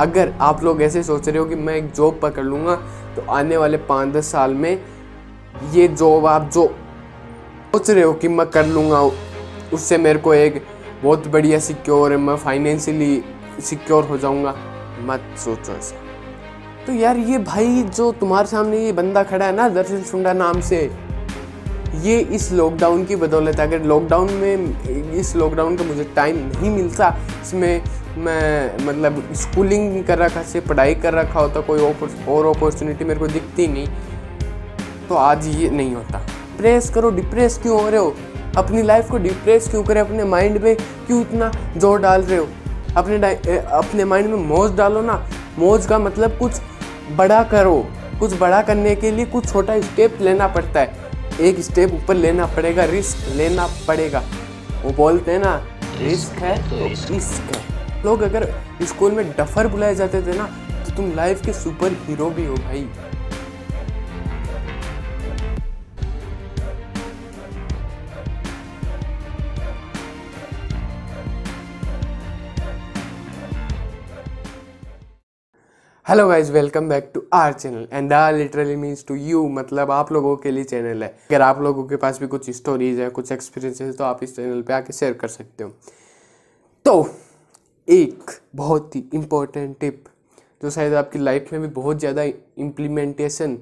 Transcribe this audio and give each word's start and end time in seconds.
अगर 0.00 0.32
आप 0.40 0.62
लोग 0.64 0.82
ऐसे 0.82 1.02
सोच 1.02 1.28
रहे 1.28 1.38
हो 1.38 1.44
कि 1.44 1.54
मैं 1.54 1.74
एक 1.74 1.90
जॉब 1.92 2.18
पकड़ 2.22 2.44
लूँगा 2.44 2.74
तो 3.16 3.22
आने 3.30 3.56
वाले 3.56 3.76
पाँच 3.88 4.12
दस 4.14 4.30
साल 4.32 4.54
में 4.54 4.82
ये 5.72 5.88
जॉब 5.88 6.26
आप 6.26 6.50
जो 6.50 6.66
सोच 7.72 7.90
रहे 7.90 8.04
हो 8.04 8.12
कि 8.12 8.28
मैं 8.28 8.46
कर 8.46 8.66
लूँगा, 8.66 9.00
उससे 9.72 9.98
मेरे 9.98 10.18
को 10.18 10.34
एक 10.34 10.62
बहुत 11.02 11.26
बढ़िया 11.28 11.58
सिक्योर 11.58 12.12
है, 12.12 12.18
मैं 12.18 12.36
फाइनेंशियली 12.36 13.22
सिक्योर 13.60 14.04
हो 14.04 14.18
जाऊँगा। 14.18 14.54
मत 15.02 15.20
सोचो 15.38 15.72
ऐसा। 15.72 15.96
तो 16.86 16.92
यार 16.92 17.16
ये 17.16 17.38
भाई 17.38 17.82
जो 17.96 18.10
तुम्हारे 18.12 18.48
सामने 18.48 18.78
ये 18.78 18.92
बंदा 18.92 19.22
खड़ा 19.22 19.46
है 19.46 19.54
ना, 19.54 19.68
दर्शन 19.68 20.02
सुंडा 20.02 20.32
नाम 20.32 20.60
से 20.60 20.90
ये 21.96 22.18
इस 22.32 22.50
लॉकडाउन 22.52 23.04
की 23.04 23.16
बदौलत 23.16 23.60
अगर 23.60 23.82
लॉकडाउन 23.82 24.32
में, 24.32 25.12
इस 25.12 25.34
लॉकडाउन 25.36 25.76
का 25.76 25.84
मुझे 25.84 26.04
टाइम 26.16 26.36
नहीं 26.38 26.70
मिलता, 26.70 27.08
इसमें 27.42 27.82
मैं 28.18 28.86
मतलब 28.86 29.22
स्कूलिंग 29.36 30.04
कर 30.04 30.18
रखा 30.18 30.42
से 30.42 30.60
पढ़ाई 30.60 30.94
कर 30.94 31.14
रखा 31.14 31.40
होता, 31.40 31.60
कोई 31.60 31.80
और 32.28 32.46
अपॉर्चुनिटी 32.46 33.04
मेरे 33.04 33.20
को 33.20 33.26
दिखती 33.28 33.66
नहीं 33.68 33.86
तो 35.08 35.14
आज 35.16 35.46
ये 35.48 35.70
नहीं 35.70 35.94
होता। 35.94 36.18
प्रेस 36.58 36.90
करो 36.90 37.10
डिप्रेस 37.10 37.58
क्यों 37.58 37.80
हो 37.82 37.88
रहे 37.88 38.00
हो? 38.00 38.14
अपनी 38.58 38.82
लाइफ 38.82 39.10
को 39.10 39.18
डिप्रेस 39.18 39.68
क्यों 39.68 39.82
करें? 39.84 40.00
अपने 40.00 40.24
माइंड 40.24 40.62
में 40.62 40.74
क्यों 40.76 41.20
इतना 41.20 41.50
ज़ोर 41.76 42.00
डाल 42.00 42.22
रहे 42.22 42.38
हो? 42.38 42.46
अपने 42.96 43.34
अपने 43.72 44.04
माइंड 44.04 44.28
में 44.28 44.46
मौज 44.46 44.74
डालो 44.76 45.02
ना। 45.02 45.24
मौज 45.58 45.86
का 45.86 45.98
मतलब 45.98 46.38
कुछ 46.38 46.60
बड़ा 47.16 47.42
करो। 47.44 47.84
कुछ 48.20 48.38
बड़ा 48.40 48.62
करने 48.62 48.94
के 48.96 49.10
लिए 49.10 49.24
कुछ 49.26 49.52
छोटा 49.52 49.80
स्टेप 49.80 50.18
लेना 50.20 50.46
पड़ता 50.48 50.80
है। 50.80 51.09
एक 51.40 51.60
स्टेप 51.60 51.92
ऊपर 51.94 52.14
लेना 52.14 52.46
पड़ेगा 52.46 52.84
रिस्क 52.84 53.28
लेना 53.36 53.66
पड़ेगा। 53.88 54.22
वो 54.82 54.92
बोलते 54.92 55.32
हैं 55.32 55.38
ना 55.38 55.54
रिस्क 55.98 56.38
है 56.38 56.56
तो 56.70 56.86
रिस्क 57.12 57.54
है। 57.56 58.02
लोग 58.04 58.22
अगर 58.22 58.48
स्कूल 58.82 59.12
में 59.12 59.30
डफर 59.30 59.66
बुलाए 59.68 59.94
जाते 59.94 60.22
थे 60.22 60.36
ना 60.36 60.46
तो 60.84 60.96
तुम 60.96 61.12
लाइफ 61.14 61.44
के 61.46 61.52
सुपर 61.52 61.96
हीरो 62.06 62.30
भी 62.30 62.44
हो 62.46 62.54
भाई। 62.56 62.86
Hello 76.10 76.26
guys 76.28 76.48
welcome 76.50 76.88
back 76.88 77.10
to 77.14 77.22
our 77.32 77.52
channel 77.52 77.86
and 77.92 78.08
the 78.10 78.14
literally 78.34 78.74
means 78.76 79.04
to 79.08 79.14
you 79.14 79.46
मतलब 79.48 79.90
आप 79.90 80.10
लोगों 80.12 80.34
के 80.36 80.50
लिए 80.50 80.64
चैनल 80.64 81.02
है। 81.02 81.08
अगर 81.08 81.42
आप 81.42 81.60
लोगों 81.62 81.84
के 81.88 81.96
पास 81.96 82.18
भी 82.20 82.26
कुछ 82.26 82.48
स्टोरीज 82.50 82.98
है 83.00 83.08
कुछ 83.10 83.30
एक्सपीरियंसेस 83.32 83.96
तो 83.98 84.04
आप 84.04 84.22
इस 84.22 84.34
चैनल 84.36 84.62
पे 84.62 84.72
आके 84.72 84.92
शेयर 84.92 85.12
कर 85.12 85.28
सकते 85.28 85.64
हो। 85.64 85.70
तो 86.86 87.06
एक 87.88 88.30
बहुत 88.56 88.96
ही 88.96 89.04
इम्पोर्टेंट 89.14 89.78
टिप 89.80 90.04
जो 90.62 90.70
शायद 90.70 90.94
आपकी 90.94 91.18
लाइफ 91.18 91.52
में 91.52 91.60
भी 91.62 91.68
बहुत 91.68 91.98
ज़्यादा 92.00 92.22
इम्प्लीमेंटेशन 92.22 93.56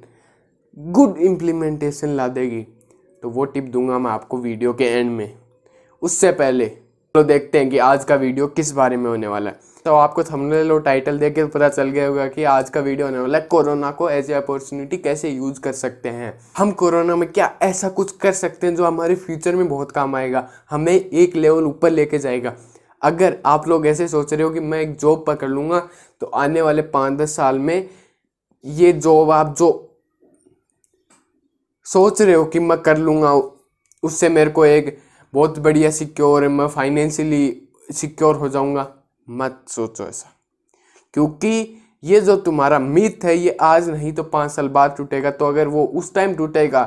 गुड 0.76 1.18
इम्प्लीमेंटेशन 1.22 2.16
ला 2.16 2.28
देगी। 2.30 2.62
तो 3.22 3.30
वो 3.30 3.44
टिप 3.44 3.64
दूँगा 3.64 3.98
मैं 3.98 4.10
आपको 4.10 4.38
वीडियो 4.38 4.72
के 4.72 4.84
एंड 4.90 5.10
में। 5.10 5.38
उससे 6.02 6.32
पहले 6.32 6.70
तो 7.18 7.22
देखते 7.24 7.58
हैं 7.58 7.68
कि 7.70 7.78
आज 7.78 8.04
का 8.04 8.14
वीडियो 8.14 8.46
किस 8.46 8.70
बारे 8.72 8.96
में 8.96 9.08
होने 9.10 9.26
वाला 9.26 9.50
है। 9.50 9.58
तो 9.84 9.94
आपको 9.94 10.22
थंबनेल 10.24 10.72
और 10.72 10.82
टाइटल 10.82 11.18
देख 11.18 11.34
के 11.34 11.44
पता 11.46 11.68
चल 11.68 11.88
गया 11.90 12.06
होगा 12.06 12.26
कि 12.26 12.44
आज 12.46 12.68
का 12.70 12.80
वीडियो 12.80 13.06
होने 13.06 13.18
वाला 13.18 13.38
है 13.38 13.46
कोरोना 13.50 13.90
को 13.90 14.08
एज 14.10 14.30
ए 14.30 14.34
अपॉर्चुनिटी 14.34 14.96
कैसे 14.96 15.30
यूज़ 15.30 15.58
कर 15.60 15.72
सकते 15.72 16.08
हैं। 16.08 16.32
हम 16.58 16.70
कोरोना 16.72 17.16
में 17.16 17.28
क्या 17.32 17.50
ऐसा 17.62 17.88
कुछ 17.88 18.12
कर 18.16 18.32
सकते 18.32 18.66
हैं 18.66 18.74
जो 18.76 18.84
हमारे 18.84 19.14
फ्यूचर 19.16 19.56
में 19.56 19.68
बहुत 19.68 19.92
काम 19.92 20.14
आएगा? 20.16 20.46
हमें 20.70 20.92
एक 20.92 21.34
लेवल 21.36 21.64
ऊपर 21.64 21.90
लेके 21.90 22.18
जाएगा। 22.18 22.54
अगर 23.02 23.36
आप 23.46 23.68
लोग 23.68 23.86
ऐसे 23.86 24.08
सोच 24.08 24.34
रहे 24.34 24.42
हो 24.42 24.50
कि 24.50 24.60
मैं 24.60 24.80
एक 24.80 24.96
जॉब 24.96 25.24
पकड़ 25.26 25.48
लूँगा 25.48 25.80
तो 26.20 26.26
आने 26.26 26.62
वाले 26.62 26.82
पाँच 26.94 27.18
दस 27.18 27.36
साल 27.36 27.58
में 27.58 27.88
ये 28.64 28.92
जॉब 28.92 29.30
आप 29.30 29.54
जो 29.58 29.72
सोच 31.86 32.22
रहे 32.22 32.34
हो 32.34 32.44
कि 32.44 32.60
मैं 32.60 32.78
कर 32.78 32.98
लूँगा, 32.98 33.34
उससे 34.02 34.28
मेरे 34.28 34.50
को 34.50 34.64
एक 34.66 34.96
बहुत 35.34 35.58
बढ़िया 35.58 35.90
सिक्योर 35.90 36.42
है, 36.42 36.48
मैं 36.48 36.66
फाइनेंशियली 36.68 37.68
सिक्योर 37.92 38.36
हो 38.36 38.48
जाऊँगा। 38.48 38.92
मत 39.30 39.64
सोचो 39.68 40.04
ऐसा। 40.04 40.30
क्योंकि 41.14 41.82
ये 42.04 42.20
जो 42.20 42.36
तुम्हारा 42.36 42.78
मिथ 42.78 43.24
है, 43.24 43.36
ये 43.36 43.56
आज 43.60 43.88
नहीं 43.90 44.12
तो 44.12 44.22
पाँच 44.22 44.50
साल 44.50 44.68
बाद 44.68 44.94
टूटेगा। 44.96 45.30
तो 45.30 45.46
अगर 45.46 45.68
वो 45.68 45.84
उस 45.86 46.12
टाइम 46.14 46.34
टूटेगा 46.34 46.84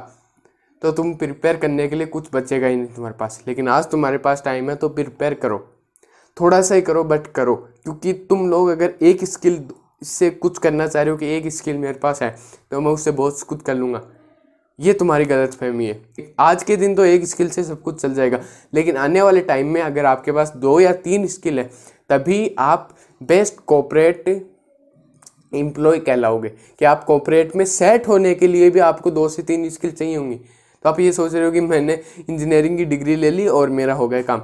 तो 0.81 0.91
तुम 0.91 1.13
प्रिपेयर 1.13 1.57
करने 1.57 1.87
के 1.87 1.95
लिए 1.95 2.07
कुछ 2.07 2.27
बचेगा 2.33 2.67
ही 2.67 2.75
नहीं 2.75 2.87
तुम्हारे 2.87 3.15
पास। 3.17 3.43
लेकिन 3.47 3.67
आज 3.67 3.89
तुम्हारे 3.89 4.17
पास 4.17 4.41
टाइम 4.45 4.69
है 4.69 4.75
तो 4.75 4.89
प्रिपेयर 4.89 5.33
करो। 5.33 5.57
थोड़ा 6.37 6.61
सा 6.61 6.75
ही 6.75 6.81
करो 6.81 7.03
बट 7.03 7.27
करो। 7.27 7.55
क्योंकि 7.83 8.13
तुम 8.29 8.49
लोग 8.49 8.69
अगर 8.69 8.93
एक 9.01 9.23
स्किल 9.25 9.63
से 10.03 10.29
कुछ 10.29 10.57
करना 10.57 10.87
चाह 10.87 11.03
रहे 11.03 11.11
हो 11.11 11.17
कि 11.17 11.27
एक 11.27 11.47
स्किल 11.47 11.77
मेरे 11.77 11.99
पास 11.99 12.21
है 12.21 12.35
तो 12.71 12.81
मैं 12.81 12.91
उससे 12.91 13.11
बहुत 13.11 13.41
कुछ 13.41 13.61
कर 13.61 13.75
लूँगा। 13.75 14.01
ये 14.81 14.93
तुम्हारी 14.93 15.25
गलत 15.25 15.53
फहमी 15.53 15.85
है। 15.85 16.33
आज 16.39 16.63
के 16.63 16.75
दिन 16.75 16.95
तो 16.95 17.03
एक 17.05 17.25
स्किल 17.25 17.49
से 17.49 17.63
सब 17.63 17.81
कुछ 17.81 18.01
चल 18.01 18.13
जाएगा, 18.13 18.39
लेकिन 18.73 18.97
आने 18.97 19.21
वाले 19.21 19.41
टाइम 19.41 19.67
में 19.67 19.81
अगर 19.81 20.05
आपके 20.05 20.31
पास 20.31 20.53
दो 20.55 20.79
या 20.79 20.93
तीन 20.93 21.27
स्किल 21.27 21.59
है, 21.59 21.69
तभी 22.09 22.55
आप 22.59 22.89
बेस्ट 23.21 23.59
कॉपरेट 23.67 24.27
एम्प्लॉय 25.55 25.99
कहलाओगे। 25.99 26.49
कि 26.49 26.85
आप 26.85 27.03
कॉपरेट 27.03 27.55
में 27.55 27.65
सेट 27.65 28.07
होने 28.07 28.33
के 28.35 28.47
लिए 28.47 28.69
भी 28.69 28.79
आपको 28.81 29.11
दो 29.11 29.27
से 29.29 29.43
तीन 29.43 29.69
स्किल 29.69 29.91
चाहिए 29.91 30.15
होंगी। 30.15 30.35
तो 30.35 30.89
आप 30.89 30.99
ये 30.99 31.11
सोच 31.11 31.33
रहे 31.33 31.45
हो 31.45 31.51
कि 31.51 31.61
मैंने 31.61 32.01
इंजीनियरिंग 32.29 32.77
की 32.77 32.85
डिग्री 32.85 33.15
ले 33.15 33.31
ली 33.31 33.47
और 33.47 33.69
मेरा 33.69 33.93
हो 33.93 34.07
गया 34.07 34.21
काम। 34.21 34.41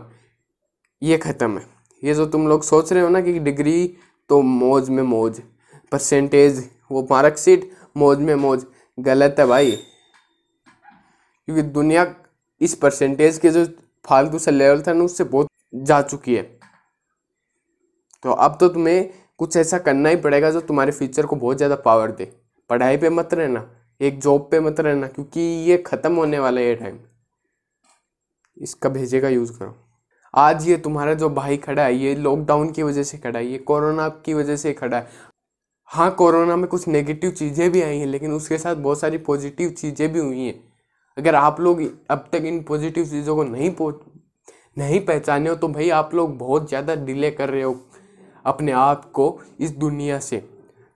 ये 1.01 1.17
ख़त्म 1.17 1.57
है। 1.57 1.65
ये 2.03 2.13
जो 2.13 2.25
तुम 2.25 2.47
लोग 2.47 2.63
सोच 2.63 2.93
रहे 2.93 3.03
हो 3.03 3.09
ना 3.09 3.21
कि 3.21 3.39
डिग्री 3.41 3.95
तो 4.29 4.41
मौज 4.41 4.89
में 4.89 5.03
मौज 5.03 5.41
परसेंटेज 5.91 6.63
वो 6.91 7.07
मार्कशीट 7.11 7.69
मौज 7.97 8.19
में 8.19 8.35
मौज। 8.35 8.65
गलत 8.97 9.35
है 9.39 9.45
भाई। 9.45 9.77
क्योंकि 11.47 11.61
दुनिया 11.63 12.05
इस 12.61 12.73
परसेंटेज 12.75 13.37
के 13.37 13.49
जो 13.49 13.65
फालतू 14.05 14.39
से 14.39 14.51
लेवल 14.51 14.81
था 14.81 14.93
ना, 14.93 15.03
उससे 15.03 15.23
बहुत 15.23 15.47
जा 15.73 16.01
चुकी 16.01 16.35
है। 16.35 16.43
तो 18.23 18.31
अब 18.31 18.57
तो 18.59 18.67
तुम्हें 18.69 19.09
कुछ 19.37 19.57
ऐसा 19.57 19.77
करना 19.79 20.09
ही 20.09 20.15
पड़ेगा 20.15 20.51
जो 20.51 20.61
तुम्हारे 20.61 20.91
फ्यूचर 20.91 21.25
को 21.25 21.35
बहुत 21.35 21.57
ज़्यादा 21.57 21.75
पावर 21.75 22.11
दे। 22.11 22.31
पढ़ाई 22.69 22.97
पे 22.97 23.09
मत 23.09 23.33
रहना, 23.33 23.65
एक 24.01 24.19
जॉब 24.19 24.47
पे 24.51 24.59
मत 24.59 24.79
रहना, 24.79 25.07
क्योंकि 25.07 25.41
ये 25.41 25.77
ख़त्म 25.87 26.15
होने 26.15 26.39
वाला 26.39 26.61
है 26.61 26.75
टाइम 26.75 26.97
इसका 28.57 28.89
भेजे 28.89 29.19
का 29.21 29.29
यूज़ 29.29 29.51
करो। 29.59 29.75
आज 30.33 30.67
ये 30.69 30.77
तुम्हारा 30.77 31.13
जो 31.13 31.29
भाई 31.29 31.57
खड़ा 31.57 31.83
है, 31.83 31.95
ये 31.95 32.15
लॉकडाउन 32.15 32.71
की 32.71 32.83
वजह 32.83 33.03
से 33.03 33.17
खड़ा 33.17 33.39
है, 33.39 33.45
ये 33.45 33.57
कोरोना 33.57 34.07
की 34.25 34.33
वजह 34.33 34.55
से 34.55 34.73
खड़ा 34.73 34.97
है। 34.97 35.07
हाँ 35.91 36.09
कोरोना 36.15 36.55
में 36.55 36.67
कुछ 36.67 36.87
नेगेटिव 36.87 37.31
चीज़ें 37.31 37.69
भी 37.71 37.81
आई 37.81 37.97
हैं, 37.97 38.07
लेकिन 38.07 38.33
उसके 38.33 38.57
साथ 38.57 38.75
बहुत 38.75 38.99
सारी 38.99 39.17
पॉजिटिव 39.19 39.69
चीज़ें 39.71 40.11
भी 40.13 40.19
हुई 40.19 40.45
हैं। 40.45 40.66
अगर 41.17 41.35
आप 41.35 41.59
लोग 41.59 41.81
अब 42.09 42.27
तक 42.33 42.45
इन 42.45 42.61
पॉजिटिव 42.63 43.05
चीज़ों 43.05 43.35
को 43.35 43.43
नहीं 43.43 43.71
नहीं 44.77 44.99
पहचाने 45.05 45.49
हो 45.49 45.55
तो 45.55 45.67
भाई 45.67 45.89
आप 45.89 46.13
लोग 46.15 46.37
बहुत 46.37 46.67
ज़्यादा 46.69 46.95
डिले 46.95 47.31
कर 47.31 47.49
रहे 47.49 47.61
हो 47.61 47.75
अपने 48.45 48.71
आप 48.71 49.05
को 49.11 49.39
इस 49.59 49.71
दुनिया 49.77 50.19
से। 50.19 50.43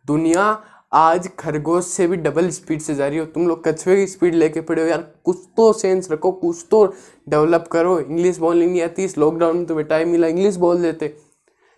दुनिया 0.06 0.44
आज 0.92 1.30
खरगोश 1.40 1.86
से 1.86 2.08
भी 2.08 2.18
डबल 2.18 2.50
स्पीड 2.50 2.82
से 2.82 2.96
जा 2.96 3.08
रही 3.08 3.18
हो। 3.18 3.26
तुम 3.26 3.48
लोग 3.48 3.64
कछुए 3.68 3.96
की 3.96 4.08
स्पीड 4.08 4.36
लेके 4.36 4.62
पड़े 4.62 4.82
हो 4.82 4.88
यार। 4.88 5.08
कुछ 5.26 5.38
तो 5.58 5.72
सेंस 5.74 6.12
रखो, 6.12 6.32
कुछ 6.32 6.66
तो 6.72 6.86
डेवलप 7.30 7.68
करो। 7.72 8.00
इंग्लिश 8.00 8.38
बोलनी 8.38 8.66
नहीं 8.66 8.82
आती, 8.82 9.04
इस 9.04 9.18
लॉकडाउन 9.18 9.58
में 9.58 9.66
तुम्हें 9.66 9.88
टाइम 9.88 10.10
मिला 10.10 10.28
इंग्लिश 10.28 10.56
बोल 10.58 10.82
देते। 10.82 11.16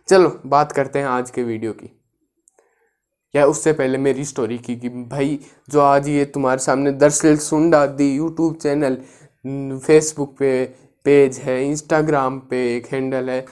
चलो, 0.08 0.40
बात 0.46 0.72
करते 0.72 1.00
हैं 1.00 1.06
आज 1.08 1.30
के 1.30 1.44
वीडियो 1.44 1.74
की। 1.74 1.90
या 3.34 3.46
उससे 3.46 3.74
पहले 3.74 3.98
मेरी 3.98 4.26
स्टोरी 4.26 4.58
की 4.58 4.76
कि, 4.76 4.90
भाई, 4.90 5.40
जो 5.70 5.80
आज 5.80 6.08
ये 6.10 6.26
तुम्हारे 6.26 6.60
सामने 6.60 6.92
दरअसल 6.92 7.38
सुंडा 7.38 7.86
दी 7.86 8.16
यूट्यूब 8.16 8.56
चैनल 8.56 8.98
फेसबुक 9.80 10.36
पे 10.40 10.66
पेज 11.06 11.38
है 11.38 11.64
इंस्टाग्राम 11.66 12.40
पे 12.40 12.66
एक 12.76 12.88
हैंडल 12.88 13.30
है 13.30 13.46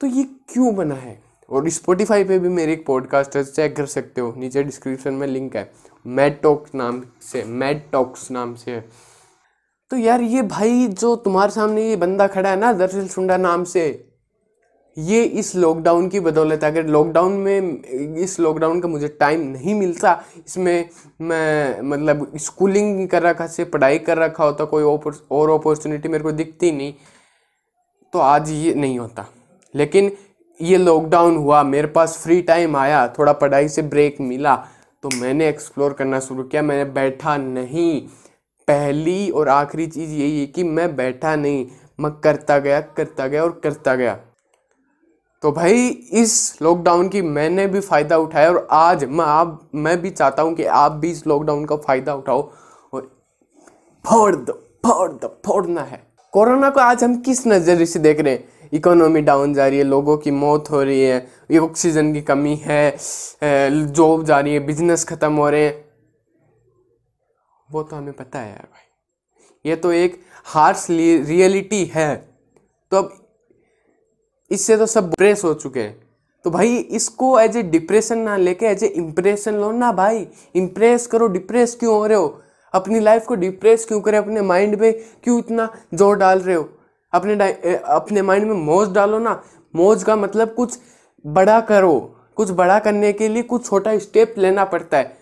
तो 0.00 0.06
ये 0.06 0.22
क्यों 0.52 0.74
बना 0.76 0.94
है? 0.94 1.22
और 1.50 1.68
स्पॉटिफाई 1.68 2.24
पे 2.24 2.38
भी 2.38 2.48
मेरे 2.48 2.72
एक 2.72 2.84
पॉडकास्ट 2.86 3.36
है 3.36 3.44
चेक 3.44 3.76
कर 3.76 3.86
सकते 3.86 4.20
हो, 4.20 4.34
नीचे 4.36 4.62
डिस्क्रिप्शन 4.62 5.14
में 5.14 5.26
लिंक 5.26 5.56
है। 5.56 5.70
मैट 6.06 6.40
टॉक्स 6.42 6.74
नाम 6.74 7.02
से 7.22 7.42
मैट 7.44 7.86
टॉक्स 7.92 8.30
नाम 8.30 8.54
से 8.54 8.70
है। 8.70 8.84
तो 9.90 9.96
यार 9.96 10.22
ये 10.22 10.42
भाई, 10.42 10.86
जो 10.88 11.14
तुम्हारे 11.16 11.52
सामने 11.52 11.88
ये 11.88 11.96
बंदा 11.96 12.26
खड़ा 12.26 12.50
है 12.50 12.56
ना 12.56 12.72
दरअसल 12.72 13.06
सुंडा 13.08 13.36
नाम 13.36 13.64
से 13.64 13.84
ये 14.96 15.22
इस 15.22 15.54
लॉकडाउन 15.56 16.08
की 16.08 16.20
बदौलत 16.20 16.64
अगर 16.64 16.86
लॉकडाउन 16.86 17.32
में, 17.32 17.82
इस 18.16 18.38
लॉकडाउन 18.40 18.80
का 18.80 18.88
मुझे 18.88 19.08
टाइम 19.20 19.40
नहीं 19.42 19.74
मिलता, 19.74 20.12
इसमें 20.46 20.88
मैं 21.20 21.80
मतलब 21.82 22.30
स्कूलिंग 22.36 23.08
कर 23.08 23.22
रखा 23.22 23.46
से 23.46 23.64
पढ़ाई 23.64 23.98
कर 23.98 24.18
रखा 24.18 24.44
होता, 24.44 24.64
कोई 24.64 24.82
और 25.32 25.50
अपॉर्चुनिटी 25.50 26.08
मेरे 26.08 26.24
को 26.24 26.32
दिखती 26.32 26.70
नहीं 26.72 26.94
तो 28.12 28.18
आज 28.20 28.50
ये 28.50 28.74
नहीं 28.74 28.98
होता। 28.98 29.26
लेकिन 29.74 30.10
ये 30.60 30.76
लॉकडाउन 30.76 31.36
हुआ, 31.36 31.62
मेरे 31.62 31.86
पास 31.88 32.16
फ्री 32.22 32.40
टाइम 32.42 32.76
आया, 32.76 33.06
थोड़ा 33.18 33.32
पढ़ाई 33.34 33.68
से 33.68 33.82
ब्रेक 33.84 34.20
मिला 34.20 34.54
तो 35.02 35.08
मैंने 35.12 35.48
एक्सप्लोर 35.48 35.92
करना 35.92 36.20
शुरू 36.20 36.42
किया। 36.44 36.62
मैंने 36.62 36.84
बैठा 36.92 37.36
नहीं। 37.36 38.00
पहली 38.68 39.30
और 39.30 39.48
आखिरी 39.48 39.86
चीज़ 39.86 40.10
यही 40.10 40.38
है 40.40 40.46
कि 40.46 40.62
मैं 40.64 40.94
बैठा 40.96 41.34
नहीं। 41.36 41.66
मैं 42.00 42.10
करता 42.20 42.58
गया 42.58 42.80
करता 42.96 43.26
गया 43.26 43.42
और 43.42 43.60
करता 43.64 43.94
गया। 43.94 44.18
तो 45.44 45.50
भाई, 45.52 45.88
इस 45.88 46.62
लॉकडाउन 46.62 47.08
की 47.08 47.20
मैंने 47.22 47.66
भी 47.66 47.80
फ़ायदा 47.80 48.16
उठाया 48.18 48.50
और 48.50 48.66
आज 48.72 49.02
मैं 49.06 49.24
आप, 49.24 49.70
मैं 49.74 50.00
भी 50.02 50.10
चाहता 50.10 50.42
हूँ 50.42 50.54
कि 50.54 50.64
आप 50.64 50.92
भी 50.92 51.10
इस 51.10 51.26
लॉकडाउन 51.26 51.64
का 51.64 51.76
फ़ायदा 51.78 52.14
उठाओ 52.14 52.42
और 52.92 53.02
फोड़ 54.04 54.34
दो 54.36 54.52
फोड़ 54.84 55.10
दो, 55.10 55.28
फोड़ना 55.46 55.82
है। 55.82 56.00
कोरोना 56.32 56.70
को 56.70 56.80
आज 56.80 57.04
हम 57.04 57.16
किस 57.20 57.46
नज़रिए 57.46 57.86
से 57.86 57.98
देख 57.98 58.20
रहे 58.20 58.32
हैं? 58.32 58.68
इकोनॉमी 58.72 59.20
डाउन 59.22 59.54
जा 59.54 59.66
रही 59.66 59.78
है, 59.78 59.84
लोगों 59.84 60.16
की 60.18 60.30
मौत 60.30 60.70
हो 60.70 60.82
रही 60.82 61.02
है 61.02 61.58
ऑक्सीजन 61.60 62.12
की 62.12 62.22
कमी 62.22 62.54
है 62.62 62.96
जॉब 63.42 64.24
जा 64.24 64.38
रही 64.40 64.54
है 64.54 64.60
बिज़नेस 64.66 65.04
ख़त्म 65.04 65.32
हो 65.34 65.48
रहे 65.50 65.64
हैं। 65.64 65.84
वो 67.68 67.82
तो 67.82 67.96
हमें 67.96 68.12
पता 68.14 68.38
है 68.38 68.48
यार 68.48 68.62
भाई, 68.62 68.88
ये 69.64 69.76
तो 69.76 69.92
एक 69.92 70.18
हार्श 70.46 70.86
रियलिटी 70.90 71.84
है। 71.94 72.14
तो 72.92 72.96
अब 72.96 73.20
इससे 74.54 74.76
तो 74.76 74.86
सब 74.86 75.10
ब्रेस 75.10 75.44
हो 75.44 75.52
चुके 75.54 75.80
हैं। 75.80 75.96
तो 76.44 76.50
भाई, 76.50 76.76
इसको 76.76 77.38
एज 77.40 77.56
ए 77.56 77.62
डिप्रेशन 77.64 78.18
ना 78.18 78.36
लेके 78.36 78.66
एज 78.66 78.82
ए 78.84 78.86
इम्प्रेशन 78.86 79.54
लो 79.54 79.70
ना 79.72 79.92
भाई। 79.92 80.26
इम्प्रेस 80.54 81.06
करो 81.06 81.26
डिप्रेस 81.28 81.74
क्यों 81.74 81.94
हो 81.94 82.06
रहे 82.06 82.18
हो? 82.18 82.40
अपनी 82.74 83.00
लाइफ 83.00 83.26
को 83.26 83.34
डिप्रेस 83.36 83.84
क्यों 83.84 84.00
करें? 84.00 84.18
अपने 84.18 84.40
माइंड 84.42 84.74
में 84.80 84.92
क्यों 85.24 85.38
इतना 85.38 85.68
ज़ोर 85.94 86.16
डाल 86.18 86.40
रहे 86.40 86.56
हो? 86.56 86.68
अपने 87.12 87.34
अपने 87.90 88.22
माइंड 88.22 88.46
में 88.46 88.54
मौज 88.56 88.88
डालो 88.92 89.18
ना। 89.18 89.42
मौज 89.74 90.02
का 90.04 90.16
मतलब 90.16 90.54
कुछ 90.54 90.78
बड़ा 91.24 91.60
करो। 91.62 91.98
कुछ 92.36 92.50
बड़ा 92.52 92.78
करने 92.78 93.12
के 93.12 93.28
लिए 93.28 93.42
कुछ 93.44 93.66
छोटा 93.66 93.96
स्टेप 93.98 94.34
लेना 94.38 94.64
पड़ता 94.66 94.98
है। 94.98 95.16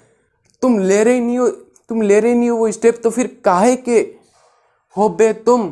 तुम 0.63 0.79
ले 0.81 1.03
रहे 1.05 1.21
नहीं 1.21 1.39
हो, 1.39 1.49
तुम 1.49 2.03
ले 2.03 2.21
रहे 2.21 2.35
नहीं 2.35 2.51
हो 2.51 2.57
वो 2.57 2.71
स्टेप 2.73 3.01
तो 3.03 3.11
फिर 3.11 3.27
काहे 3.45 3.77
के? 3.79 3.99
हो 4.97 5.09
बे 5.11 5.33
तुम 5.47 5.71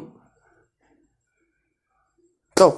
तो 2.56 2.68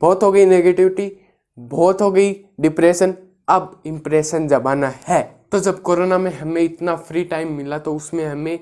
बहुत 0.00 0.22
हो 0.22 0.32
गई 0.32 0.44
नेगेटिविटी 0.46 1.10
बहुत 1.58 2.02
हो 2.02 2.10
गई 2.10 2.32
डिप्रेशन 2.60 3.14
अब 3.48 3.82
इम्प्रेशन 3.86 4.48
जमाना 4.48 4.92
है। 5.04 5.22
तो 5.52 5.60
जब 5.60 5.80
कोरोना 5.82 6.18
में 6.18 6.30
हमें 6.32 6.62
इतना 6.62 6.94
फ्री 6.96 7.24
टाइम 7.24 7.52
मिला 7.52 7.78
तो 7.78 7.94
उसमें 7.94 8.24
हमें, 8.24 8.58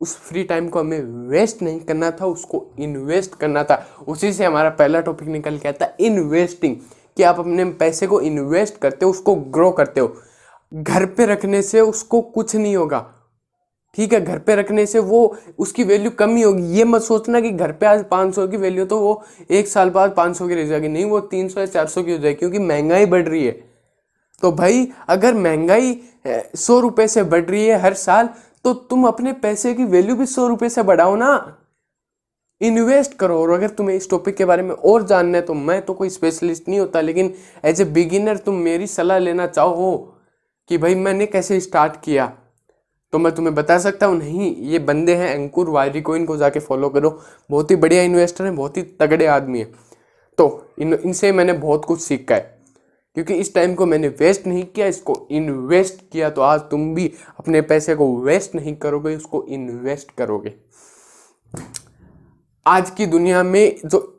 उस 0.00 0.16
फ्री 0.16 0.42
टाइम 0.44 0.68
को 0.68 0.80
हमें 0.80 1.28
वेस्ट 1.28 1.62
नहीं 1.62 1.80
करना 1.80 2.10
था, 2.10 2.26
उसको 2.26 2.64
इन्वेस्ट 2.78 3.34
करना 3.34 3.64
था। 3.64 3.86
उसी 4.08 4.32
से 4.32 4.44
हमारा 4.44 4.70
पहला 4.70 5.00
टॉपिक 5.00 5.28
निकल 5.28 5.58
के 5.58 5.68
आता 5.68 5.86
है 5.86 5.96
इन्वेस्टिंग 6.00 6.76
कि 7.16 7.22
आप 7.22 7.38
अपने 7.40 7.64
पैसे 7.64 8.06
को 8.06 8.20
इन्वेस्ट 8.20 8.78
करते 8.78 9.04
हो, 9.04 9.10
उसको 9.10 9.34
ग्रो 9.34 9.70
करते 9.70 10.00
हो। 10.00 10.14
घर 10.74 11.06
पे 11.06 11.26
रखने 11.26 11.62
से 11.62 11.80
उसको 11.80 12.20
कुछ 12.20 12.56
नहीं 12.56 12.76
होगा। 12.76 12.98
ठीक 13.94 14.12
है, 14.12 14.20
घर 14.20 14.38
पे 14.38 14.54
रखने 14.56 14.84
से 14.86 14.98
वो, 14.98 15.36
उसकी 15.58 15.84
वैल्यू 15.84 16.10
कम 16.10 16.34
ही 16.36 16.42
होगी। 16.42 16.62
ये 16.72 16.84
मत 16.84 17.02
सोचना 17.02 17.40
कि 17.40 17.50
घर 17.50 17.72
पे 17.72 17.86
आज 17.86 18.04
500 18.04 18.46
की 18.48 18.56
वैल्यू 18.56 18.84
तो 18.86 18.98
वो 19.00 19.22
एक 19.50 19.68
साल 19.68 19.90
बाद 19.90 20.14
500 20.16 20.48
की 20.48 20.54
रह 20.54 20.66
जाएगी। 20.66 20.88
नहीं, 20.88 21.04
वो 21.04 21.20
300 21.22 21.60
या 21.60 21.66
400 21.68 22.02
की 22.02 22.12
हो 22.12 22.18
जाएगी 22.18 22.38
क्योंकि 22.38 22.58
महँगाई 22.60 23.06
बढ़ 23.06 23.28
रही 23.28 23.44
है। 23.46 23.52
तो 24.42 24.52
भाई, 24.52 24.88
अगर 25.08 25.34
महँगाई 25.36 26.00
सौ 26.56 26.78
रुपये 26.80 27.08
से 27.08 27.22
बढ़ 27.24 27.44
रही 27.44 27.66
है 27.66 27.78
हर 27.80 27.94
साल 27.96 28.28
तो 28.64 28.72
तुम 28.74 29.06
अपने 29.06 29.32
पैसे 29.34 29.72
की 29.74 29.84
वैल्यू 29.86 30.16
भी 30.16 30.26
सौ 30.26 30.46
रुपये 30.48 30.68
से 30.68 30.82
बढ़ाओ 30.82 31.14
ना। 31.16 31.56
इन्वेस्ट 32.60 33.14
करो 33.14 33.40
और 33.42 33.50
अगर 33.50 33.68
तुम्हें 33.70 33.96
इस 33.96 34.08
टॉपिक 34.10 34.36
के 34.36 34.44
बारे 34.44 34.62
में 34.62 34.74
और 34.74 35.06
जानना 35.06 35.38
है 35.38 35.44
तो 35.44 35.54
मैं 35.54 35.80
तो 35.82 35.94
कोई 35.94 36.08
स्पेशलिस्ट 36.10 36.68
नहीं 36.68 36.78
होता, 36.80 37.00
लेकिन 37.00 37.32
एज 37.64 37.80
ए 37.80 37.84
बिगिनर 37.86 38.36
तुम 38.36 38.54
मेरी 38.56 38.86
सलाह 38.86 39.18
लेना 39.18 39.46
चाहो 39.46 39.96
कि 40.70 40.78
भाई, 40.78 40.94
मैंने 40.94 41.26
कैसे 41.26 41.60
स्टार्ट 41.60 42.00
किया? 42.04 42.32
तो 43.12 43.18
मैं 43.18 43.34
तुम्हें 43.34 43.54
बता 43.54 43.78
सकता 43.78 44.06
हूँ, 44.06 44.18
नहीं, 44.18 44.54
ये 44.62 44.78
बंदे 44.80 45.14
हैं 45.14 45.34
अंकुर 45.34 45.68
वायरी 45.70 46.00
को, 46.00 46.16
इनको 46.16 46.36
जाके 46.36 46.60
फॉलो 46.60 46.88
करो। 46.88 47.10
बहुत 47.50 47.70
ही 47.70 47.76
बढ़िया 47.76 48.02
इन्वेस्टर 48.02 48.44
हैं, 48.44 48.54
बहुत 48.56 48.76
ही 48.76 48.82
तगड़े 49.00 49.26
आदमी 49.28 49.58
हैं। 49.58 49.72
तो 50.38 50.74
इन, 50.78 50.94
इनसे 50.94 51.32
मैंने 51.32 51.52
बहुत 51.54 51.84
कुछ 51.84 52.00
सीखा 52.00 52.34
है, 52.34 52.58
क्योंकि 53.16 53.34
इस 53.34 53.54
टाइम 53.54 53.74
को 53.74 53.86
मैंने 53.86 54.08
वेस्ट 54.10 54.46
नहीं 54.46 54.64
किया, 54.64 54.86
इसको 54.86 55.26
इन्वेस्ट 55.30 56.00
किया 56.12 56.30
तो 56.30 56.42
आज 56.42 56.60
तुम 56.70 56.94
भी 56.94 57.12
अपने 57.38 57.60
पैसे 57.62 57.94
को 57.94 58.14
वेस्ट 58.18 58.54
नहीं 58.54 58.74
करोगे, 58.76 59.14
उसको 59.16 59.44
इन्वेस्ट 59.44 60.10
करोगे। 60.18 60.54
आज 62.66 62.90
की 62.90 63.06
दुनिया 63.06 63.42
में 63.42 63.76
जो 63.84 64.14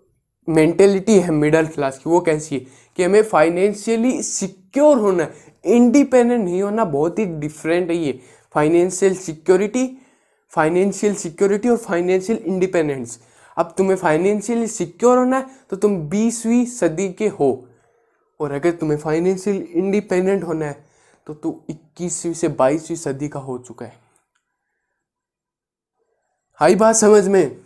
मेंटेलिटी 0.48 1.20
है 1.20 1.32
मिडिल 1.32 1.68
क्लास 1.68 1.98
की, 1.98 2.10
वो 2.10 2.20
कैसी 2.22 2.56
है 2.56 2.66
कि 2.98 3.04
हमें 3.04 3.22
फाइनेंशियली 3.24 4.22
सिक्योर 4.24 4.98
होना 4.98 5.28
इंडिपेंडेंट 5.66 6.44
नहीं 6.44 6.62
होना, 6.62 6.86
बहुत 6.86 7.20
ही 7.20 7.26
डिफरेंट 7.26 7.90
है 7.90 7.98
ये। 7.98 8.20
फाइनेंशियल 8.56 9.16
सिक्योरिटी 9.16 9.88
फाइनेंशियल 10.52 11.16
सिक्योरिटी 11.16 11.70
और 11.70 11.78
फाइनेंशियल 11.78 12.38
इंडिपेंडेंस 12.38 13.20
अब 13.58 13.74
तुम्हें 13.78 13.98
फाइनेंशियली 13.98 14.68
सिक्योर 14.68 15.18
होना 15.18 15.38
है 15.38 15.50
तो 15.70 15.78
तुम 15.78 15.98
बीसवीं 16.10 16.66
सदी 16.66 17.08
के 17.14 17.28
हो। 17.30 17.50
और 18.40 18.52
अगर 18.52 18.72
तुम्हें 18.72 18.98
फाइनेंशियल 18.98 19.62
इंडिपेंडेंट 19.62 20.44
होना 20.44 20.66
है 20.66 20.86
तो 21.28 21.34
तू 21.34 21.60
इक्कीसवीं 21.70 22.34
से 22.34 22.48
बाईसवीं 22.48 22.98
सदी 22.98 23.28
का 23.30 23.40
हो 23.40 23.58
चुका 23.58 23.86
है। 23.86 23.98
हाई 26.60 26.76
बात 26.76 26.96
समझ 26.96 27.28
में? 27.28 27.58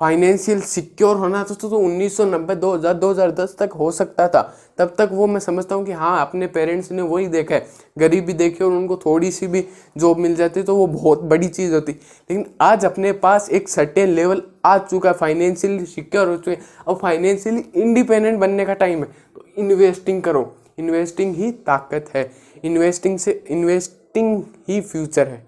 फाइनेंशियल 0.00 0.60
सिक्योर 0.60 1.16
होना 1.16 1.42
तो 1.42 1.54
तो, 1.54 1.70
तो 1.70 1.78
1990 1.78 2.54
2000 2.54 2.94
2010 2.94 3.56
तक 3.58 3.70
हो 3.72 3.90
सकता 3.90 4.28
था। 4.28 4.58
तब 4.78 4.94
तक 4.98 5.08
वो 5.12 5.26
मैं 5.26 5.40
समझता 5.40 5.74
हूँ 5.74 5.86
कि 5.86 5.92
हाँ 5.92 6.20
अपने 6.20 6.46
पेरेंट्स 6.46 6.92
ने 6.92 7.02
वही 7.02 7.26
देखा 7.26 7.54
है। 7.54 7.66
गरीबी 7.98 8.32
देखी 8.32 8.64
और 8.64 8.72
उनको 8.72 8.96
थोड़ी 8.96 9.30
सी 9.30 9.46
भी 9.46 9.64
जॉब 9.98 10.18
मिल 10.18 10.34
जाती 10.34 10.62
तो 10.62 10.76
वो 10.76 10.86
बहुत 10.86 11.22
बड़ी 11.22 11.48
चीज़ 11.48 11.74
होती। 11.74 11.92
लेकिन 11.92 12.46
आज 12.60 12.84
अपने 12.84 13.12
पास 13.12 13.50
एक 13.50 13.68
सर्टेन 13.68 14.08
लेवल 14.08 14.42
आ 14.64 14.78
चुका 14.78 15.10
है। 15.10 15.16
फाइनेंशियली 15.16 15.86
सिक्योर 15.86 16.28
हो 16.28 16.36
चुके 16.36 16.50
हैं। 16.50 16.62
अब 16.88 16.98
फाइनेंशियली 16.98 17.64
इंडिपेंडेंट 17.74 18.38
बनने 18.38 18.64
का 18.64 18.74
टाइम 18.74 18.98
है। 18.98 19.04
तो 19.04 19.44
इन्वेस्टिंग 19.58 20.22
करो। 20.22 20.56
इन्वेस्टिंग 20.78 21.34
ही 21.34 21.50
ताकत 21.50 22.06
है। 22.14 22.30
इन्वेस्टिंग 22.64 23.18
से 23.18 23.44
इन्वेस्टिंग 23.48 24.42
ही 24.68 24.80
फ्यूचर 24.80 25.28
है। 25.28 25.46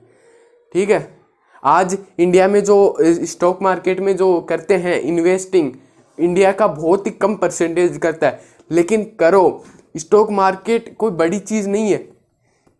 ठीक 0.72 0.90
है? 0.90 1.15
आज 1.66 1.96
इंडिया 2.18 2.46
में 2.48 2.62
जो 2.64 2.96
स्टॉक 3.00 3.62
मार्केट 3.62 4.00
में 4.00 4.16
जो 4.16 4.40
करते 4.40 4.74
हैं 4.76 5.00
इन्वेस्टिंग 5.02 5.72
इंडिया 6.18 6.50
का 6.52 6.66
बहुत 6.66 7.06
ही 7.06 7.10
कम 7.12 7.34
परसेंटेज 7.36 7.96
करता 8.02 8.26
है। 8.26 8.40
लेकिन 8.70 9.04
करो 9.20 9.64
स्टॉक 9.94 10.30
मार्केट 10.32 10.94
कोई 10.98 11.10
बड़ी 11.12 11.38
चीज़ 11.40 11.68
नहीं 11.68 11.90
है, 11.92 11.98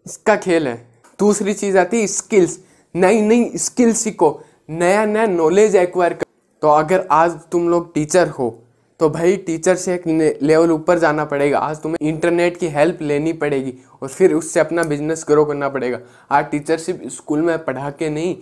इसका 0.07 0.37
खेल 0.37 0.69
है। 0.69 0.77
दूसरी 1.19 1.55
चीज़ 1.55 1.79
आती 1.79 2.01
है 2.01 2.07
स्किल्स 2.07 2.59
नई 2.95 3.21
नई 3.23 3.51
स्किल 3.57 3.93
सीखो, 3.95 4.41
नया 4.71 5.05
नया 5.07 5.27
नॉलेज 5.27 5.77
एक्वायर 5.77 6.13
कर। 6.13 6.27
तो 6.63 6.69
अगर 6.69 7.07
आज 7.11 7.39
तुम 7.53 7.69
लोग 7.69 7.93
टीचर 7.95 8.29
हो 8.29 8.57
तो 9.01 9.09
भाई 9.11 9.37
टीचर 9.37 9.75
से 9.77 9.95
एक 9.95 10.03
लेवल 10.43 10.71
ऊपर 10.73 10.99
जाना 10.99 11.25
पड़ेगा। 11.25 11.59
आज 11.59 11.81
तुम्हें 11.81 12.09
इंटरनेट 12.09 12.57
की 12.57 12.67
हेल्प 12.69 12.99
लेनी 13.03 13.33
पड़ेगी 13.35 13.73
और 14.03 14.09
फिर 14.09 14.35
उससे 14.35 14.61
अपना 14.61 14.83
बिज़नेस 14.85 15.25
ग्रो 15.29 15.45
करना 15.45 15.69
पड़ेगा। 15.69 15.99
आज 16.31 16.45
टीचर 16.51 16.79
सिर्फ़ 16.79 17.09
स्कूल 17.09 17.43
में 17.43 17.59
पढ़ा 17.65 17.91
के 17.91 18.09
नहीं 18.11 18.37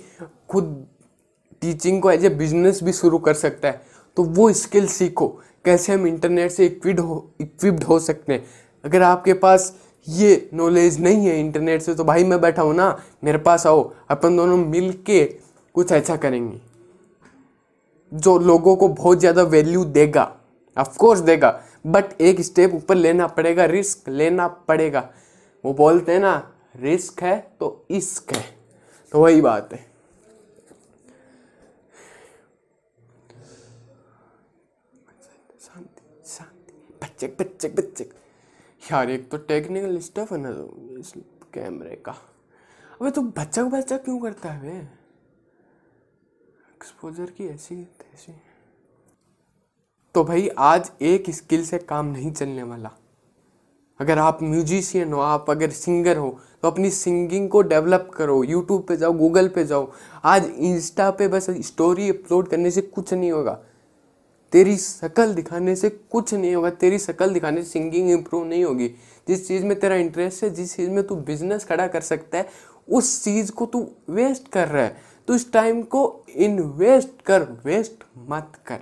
खुद 0.48 0.86
टीचिंग 1.62 2.00
को 2.02 2.10
एज 2.10 2.24
ए 2.24 2.28
बिज़नेस 2.30 2.82
भी 2.84 2.92
शुरू 2.92 3.18
कर 3.18 3.34
सकता 3.34 3.68
है। 3.68 3.82
तो 4.16 4.22
वो 4.24 4.52
स्किल 4.54 4.86
सीखो, 4.88 5.26
कैसे 5.64 5.92
हम 5.92 6.06
इंटरनेट 6.06 6.50
से 6.50 6.66
इक्विड 6.66 7.00
हो 7.00 7.26
इक्विप्ड 7.40 7.84
हो 7.84 7.98
सकते 8.00 8.32
हैं। 8.32 8.44
अगर 8.84 9.02
आपके 9.02 9.32
पास 9.34 9.74
ये 10.06 10.48
नॉलेज 10.54 11.00
नहीं 11.00 11.26
है 11.26 11.38
इंटरनेट 11.40 11.82
से 11.82 11.94
तो 11.94 12.04
भाई 12.04 12.24
मैं 12.24 12.40
बैठा 12.40 12.62
हूँ 12.62 12.74
ना, 12.74 13.02
मेरे 13.24 13.38
पास 13.38 13.66
आओ, 13.66 13.92
अपन 14.10 14.36
दोनों 14.36 14.56
मिल 14.58 14.92
के 15.06 15.24
कुछ 15.74 15.92
ऐसा 15.92 16.16
करेंगे। 16.16 16.60
जो 18.12 18.38
लोगों 18.40 18.74
को 18.76 18.88
बहुत 18.90 19.18
ज़्यादा 19.18 19.42
वैल्यू 19.44 19.84
देगा 19.86 20.30
ऑफकोर्स 20.76 21.20
देगा 21.20 21.60
बट 21.86 22.20
एक 22.20 22.40
स्टेप 22.40 22.74
ऊपर 22.74 22.94
लेना 22.94 23.26
पड़ेगा 23.28 23.64
रिस्क 23.66 24.08
लेना 24.08 24.46
पड़ेगा। 24.68 25.08
वो 25.64 25.72
बोलते 25.74 26.12
हैं 26.12 26.20
ना 26.20 26.36
रिस्क 26.76 27.22
है 27.22 27.36
तो 27.60 27.86
इश्क 27.90 28.32
है 28.32 28.44
तो 29.12 29.20
वही 29.20 29.40
बात 29.40 29.72
है। 29.72 29.84
बच्चे 37.28 37.68
बच्चे 37.68 37.82
बच्चे 37.82 38.04
यार, 38.92 39.10
एक 39.10 39.30
तो 39.30 39.36
टेक्निकल 39.38 39.98
स्टफ़ 39.98 40.34
है 40.34 40.40
ना 40.40 40.52
तो 40.52 40.96
इस 40.98 41.12
कैमरे 41.54 41.96
का। 41.96 42.12
अबे 43.00 43.10
तो 43.10 43.22
बच्चा 43.22 43.64
बच्चा 43.64 43.96
क्यों 43.96 44.18
करता 44.18 44.50
है 44.50 44.80
एक्सपोजर 46.74 47.30
की 47.30 47.46
ऐसी 47.46 47.74
ऐसी 48.14 48.32
तो 50.14 50.24
भाई, 50.24 50.48
आज 50.48 50.90
एक 51.02 51.30
स्किल 51.30 51.64
से 51.66 51.78
काम 51.78 52.06
नहीं 52.06 52.32
चलने 52.32 52.62
वाला। 52.62 52.90
अगर 54.00 54.18
आप 54.18 54.42
म्यूजिशियन 54.42 55.12
हो, 55.12 55.20
आप 55.20 55.50
अगर 55.50 55.70
सिंगर 55.70 56.16
हो 56.16 56.38
तो 56.62 56.70
अपनी 56.70 56.90
सिंगिंग 56.90 57.48
को 57.48 57.62
डेवलप 57.62 58.10
करो। 58.16 58.42
यूट्यूब 58.44 58.84
पे 58.88 58.96
जाओ 58.96 59.12
गूगल 59.12 59.48
पे 59.48 59.64
जाओ। 59.64 59.90
आज 60.24 60.44
इंस्टा 60.46 61.10
पे 61.10 61.28
बस 61.28 61.46
स्टोरी 61.66 62.08
अपलोड 62.10 62.48
करने 62.48 62.70
से 62.70 62.82
कुछ 62.82 63.12
नहीं 63.14 63.30
होगा। 63.32 63.58
तेरी 64.54 64.76
शक्ल 64.76 65.34
दिखाने 65.34 65.76
से 65.76 65.90
कुछ 65.90 66.34
नहीं 66.34 66.54
होगा, 66.54 66.70
तेरी 66.70 66.98
शक्ल 66.98 67.30
दिखाने 67.30 67.62
से 67.62 67.70
सिंगिंग 67.70 68.10
इम्प्रूव 68.10 68.44
नहीं 68.44 68.64
होगी। 68.64 68.88
जिस 69.28 69.48
चीज़ 69.48 69.64
में 69.64 69.80
तेरा 69.80 69.96
इंटरेस्ट 69.96 70.44
है, 70.44 70.50
जिस 70.50 70.76
चीज़ 70.76 70.90
में 70.90 71.06
तू 71.06 71.16
बिज़नेस 71.16 71.64
खड़ा 71.64 71.86
कर 71.86 72.00
सकता 72.00 72.38
है, 72.38 72.48
उस 72.88 73.24
चीज़ 73.24 73.52
को 73.52 73.66
तू 73.66 73.90
वेस्ट 74.10 74.48
कर 74.48 74.68
रहा 74.68 74.84
है। 74.84 74.96
तो 75.28 75.34
इस 75.34 75.52
टाइम 75.52 75.82
को 75.82 76.24
इन्वेस्ट 76.28 77.22
कर 77.26 77.42
वेस्ट 77.42 78.04
मत 78.18 78.52
कर। 78.66 78.80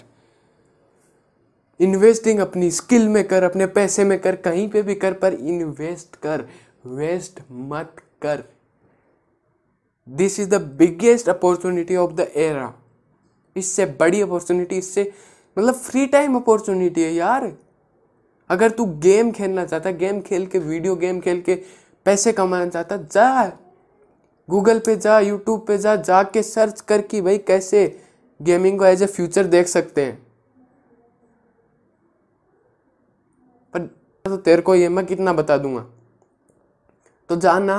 इन्वेस्टिंग 1.81 2.39
अपनी 2.39 2.71
स्किल 2.71 3.09
में 3.09 3.29
कर, 3.29 3.43
अपने 3.43 3.67
पैसे 3.67 4.05
में 4.05 4.19
कर, 4.19 4.37
कहीं 4.37 4.69
पे 4.69 4.83
भी 4.83 4.95
कर, 4.95 5.13
पर 5.13 5.35
इन्वेस्ट 5.35 6.17
कर 6.17 6.49
वेस्ट 6.87 7.41
मत 7.51 7.97
कर। 8.23 8.45
This 10.09 10.41
is 10.41 10.49
the 10.49 10.55
biggest 10.55 11.29
opportunity 11.29 11.97
of 11.97 12.13
the 12.13 12.21
era 12.21 12.75
इससे 13.57 13.87
बड़ी 13.87 14.21
अपॉर्चुनिटी 14.21 14.77
इससे 14.77 15.13
मतलब 15.57 15.75
फ्री 15.75 16.07
टाइम 16.07 16.37
अपॉर्चुनिटी 16.37 17.03
है 17.03 17.13
यार। 17.13 17.53
अगर 18.51 18.71
तू 18.71 18.85
गेम 18.99 19.31
खेलना 19.33 19.65
चाहता 19.65 19.91
गेम 19.91 20.21
खेल 20.21 20.47
के 20.47 20.59
वीडियो 20.59 20.97
गेम 20.97 21.21
खेल 21.21 21.41
के 21.43 21.55
पैसे 22.07 22.33
कमाना 22.33 22.67
चाहता, 22.67 22.97
जा। 22.97 23.53
गूगल 24.49 24.79
पे 24.79 24.97
जा 24.97 25.19
यूट्यूब 25.19 25.65
पे 25.67 25.79
जा, 25.79 25.97
जाके 25.97 26.43
सर्च 26.43 26.81
कर 26.81 27.01
कि 27.01 27.21
भाई 27.21 27.39
कैसे 27.39 28.01
गेमिंग 28.41 28.79
को 28.79 28.85
एज 28.85 29.03
ए 29.03 29.07
फ्यूचर 29.07 29.47
देख 29.47 29.67
सकते 29.67 30.05
हैं। 30.05 30.17
पर 33.75 33.87
तो 34.25 34.37
तेरे 34.37 34.63
को 34.63 34.75
ये 34.75 34.89
मैं 34.89 35.05
कितना 35.07 35.33
बता 35.33 35.57
दूँगा। 35.59 35.87
तो 37.31 37.37
जाना 37.37 37.77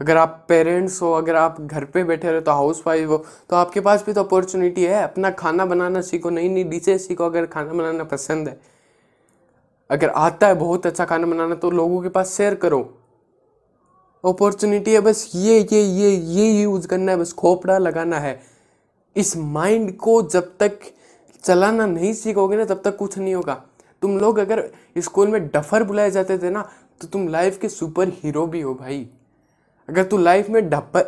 अगर 0.00 0.16
आप 0.16 0.44
पेरेंट्स 0.48 1.00
हो, 1.02 1.12
अगर 1.12 1.36
आप 1.36 1.60
घर 1.60 1.84
पे 1.84 2.02
बैठे 2.04 2.30
रहे 2.30 2.40
तो 2.40 2.52
हाउस 2.52 2.82
वाइफ 2.86 3.08
हो 3.08 3.16
तो 3.50 3.56
आपके 3.56 3.80
पास 3.80 4.04
भी 4.06 4.12
तो 4.12 4.22
अपॉर्चुनिटी 4.22 4.84
है। 4.84 5.02
अपना 5.02 5.30
खाना 5.32 5.66
बनाना 5.66 6.00
सीखो 6.02 6.30
नई 6.30 6.48
नई 6.48 6.64
डिशेज 6.64 7.00
सीखो, 7.00 7.24
अगर 7.24 7.46
खाना 7.46 7.72
बनाना 7.72 8.04
पसंद 8.04 8.48
है। 8.48 8.58
अगर 9.90 10.08
आता 10.08 10.46
है 10.46 10.54
बहुत 10.54 10.86
अच्छा 10.86 11.04
खाना 11.04 11.26
बनाना 11.26 11.54
तो 11.54 11.70
लोगों 11.70 12.02
के 12.02 12.08
पास 12.08 12.36
शेयर 12.36 12.54
करो। 12.56 12.80
अपॉर्चुनिटी 14.24 14.92
है, 14.94 15.00
बस 15.00 15.30
ये 15.34 15.58
ये 15.62 15.82
ये 15.82 16.10
ये 16.10 16.50
यूज़ 16.52 16.86
करना 16.88 17.12
है, 17.12 17.18
बस 17.18 17.32
खोपड़ा 17.32 17.78
लगाना 17.78 18.18
है। 18.18 18.40
इस 19.16 19.36
माइंड 19.36 19.96
को 19.96 20.22
जब 20.22 20.56
तक 20.60 20.78
चलाना 21.44 21.86
नहीं 21.86 22.12
सीखोगे 22.14 22.56
ना, 22.56 22.64
तब 22.64 22.80
तक 22.84 22.96
कुछ 22.96 23.18
नहीं 23.18 23.34
होगा। 23.34 23.62
तुम 24.02 24.18
लोग 24.18 24.38
अगर 24.38 24.68
स्कूल 24.98 25.28
में 25.28 25.46
डफर 25.48 25.82
बुलाए 25.84 26.10
जाते 26.10 26.38
थे 26.38 26.50
ना 26.50 26.68
तो 27.00 27.08
तुम 27.08 27.28
लाइफ 27.28 27.58
के 27.58 27.68
सुपर 27.68 28.08
हीरो 28.14 28.46
भी 28.46 28.60
हो 28.60 28.74
भाई। 28.74 29.08
अगर 29.88 30.04
तू 30.04 30.18
लाइफ 30.18 30.48
में 30.50 30.68
डफर, 30.70 31.02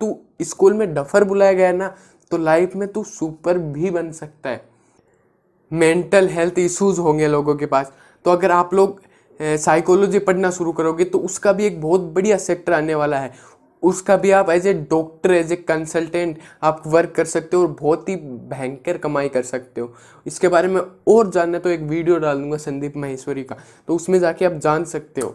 तू 0.00 0.18
स्कूल 0.42 0.74
में 0.74 0.92
डफर 0.94 1.24
बुलाया 1.24 1.52
गया 1.52 1.72
ना 1.72 1.94
तो 2.30 2.36
लाइफ 2.38 2.74
में 2.76 2.86
तू 2.88 3.02
सुपर 3.04 3.58
भी 3.58 3.90
बन 3.90 4.10
सकता 4.12 4.50
है। 4.50 4.64
मेंटल 5.70 6.28
हेल्थ 6.28 6.58
इश्यूज़ 6.58 7.00
होंगे 7.00 7.28
लोगों 7.28 7.54
के 7.54 7.66
पास। 7.66 7.92
तो 8.24 8.30
अगर 8.30 8.50
आप 8.50 8.74
लोग 8.74 9.00
साइकोलॉजी 9.40 10.18
पढ़ना 10.18 10.50
शुरू 10.50 10.72
करोगे 10.72 11.04
तो 11.04 11.18
उसका 11.18 11.52
भी 11.52 11.64
एक 11.66 11.80
बहुत 11.80 12.00
बढ़िया 12.14 12.36
सेक्टर 12.38 12.72
आने 12.72 12.94
वाला 12.94 13.18
है। 13.18 13.32
उसका 13.82 14.16
भी 14.16 14.30
आप 14.30 14.50
as 14.50 14.66
a 14.66 14.72
doctor 14.90 15.32
as 15.32 15.52
a 15.52 15.56
consultant 15.58 16.38
आप 16.62 16.82
वर्क 16.86 17.12
कर 17.16 17.24
सकते 17.24 17.56
हो 17.56 17.62
और 17.62 17.76
बहुत 17.80 18.08
ही 18.08 18.16
भयंकर 18.16 18.98
कमाई 18.98 19.28
कर 19.28 19.42
सकते 19.42 19.80
हो। 19.80 19.92
इसके 20.26 20.48
बारे 20.48 20.68
में 20.68 20.80
और 21.08 21.30
जानना 21.30 21.58
तो 21.58 21.70
एक 21.70 21.80
वीडियो 21.82 22.18
डाल 22.18 22.40
दूँगा 22.40 22.56
संदीप 22.56 22.96
महेश्वरी 22.96 23.42
का। 23.42 23.56
तो 23.88 23.96
उसमें 23.96 24.18
जाके 24.20 24.44
आप 24.44 24.52
जान 24.54 24.84
सकते 24.84 25.20
हो। 25.20 25.34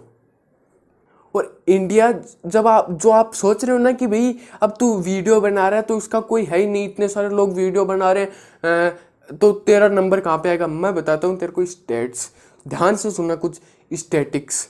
और 1.36 1.64
इंडिया 1.68 2.12
जब 2.46 2.68
आप, 2.68 2.92
जो 2.92 3.10
आप 3.10 3.34
सोच 3.34 3.64
रहे 3.64 3.72
हो 3.72 3.84
ना 3.84 3.92
कि 3.92 4.08
भाई, 4.08 4.36
अब 4.62 4.74
तू 4.80 4.96
वीडियो 4.98 5.40
बना 5.42 5.68
रहा 5.70 5.80
है 5.80 5.86
तो 5.86 5.98
उसका 5.98 6.20
कोई 6.20 6.44
है 6.44 6.60
ही 6.60 6.68
नहीं, 6.68 6.86
इतने 6.86 7.08
सारे 7.08 7.30
लोग 7.30 7.54
वीडियो 7.54 7.86
बना 7.86 8.12
रहे 8.12 8.28
हैं। 8.66 9.38
तो 9.38 9.52
तेरा 9.52 9.88
नंबर 9.88 10.20
कहाँ 10.20 10.38
पे 10.38 10.50
आएगा? 10.50 10.68
मैं 10.68 10.94
बताता 10.96 11.28
हूँ 11.28 11.38
तेरे 11.38 11.52
को 11.52 11.66
स्टेट्स 11.66 12.30
ध्यान 12.68 12.96
से 12.96 13.12
सुनना 13.12 13.36
कुछ 13.36 13.60
स्टेटिक्स 13.92 14.64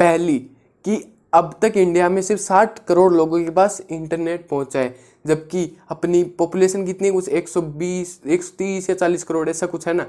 पहली, 0.00 0.38
कि 0.38 1.04
अब 1.32 1.54
तक 1.62 1.72
इंडिया 1.76 2.08
में 2.08 2.20
सिर्फ़ 2.22 2.42
साठ 2.42 2.78
करोड़ 2.78 3.12
लोगों 3.12 3.44
के 3.44 3.50
पास 3.50 3.80
इंटरनेट 3.90 4.48
पहुँचा 4.48 4.78
है, 4.78 4.94
जबकि 5.26 5.76
अपनी 5.90 6.22
पॉपुलेशन 6.38 6.84
कितनी 6.86 7.10
कुछ 7.10 7.28
120 7.28 8.20
130 8.26 8.90
या 8.90 8.96
40 8.96 9.24
करोड़, 9.24 9.48
ऐसा 9.48 9.66
कुछ 9.66 9.86
है 9.88 9.94
ना? 9.94 10.06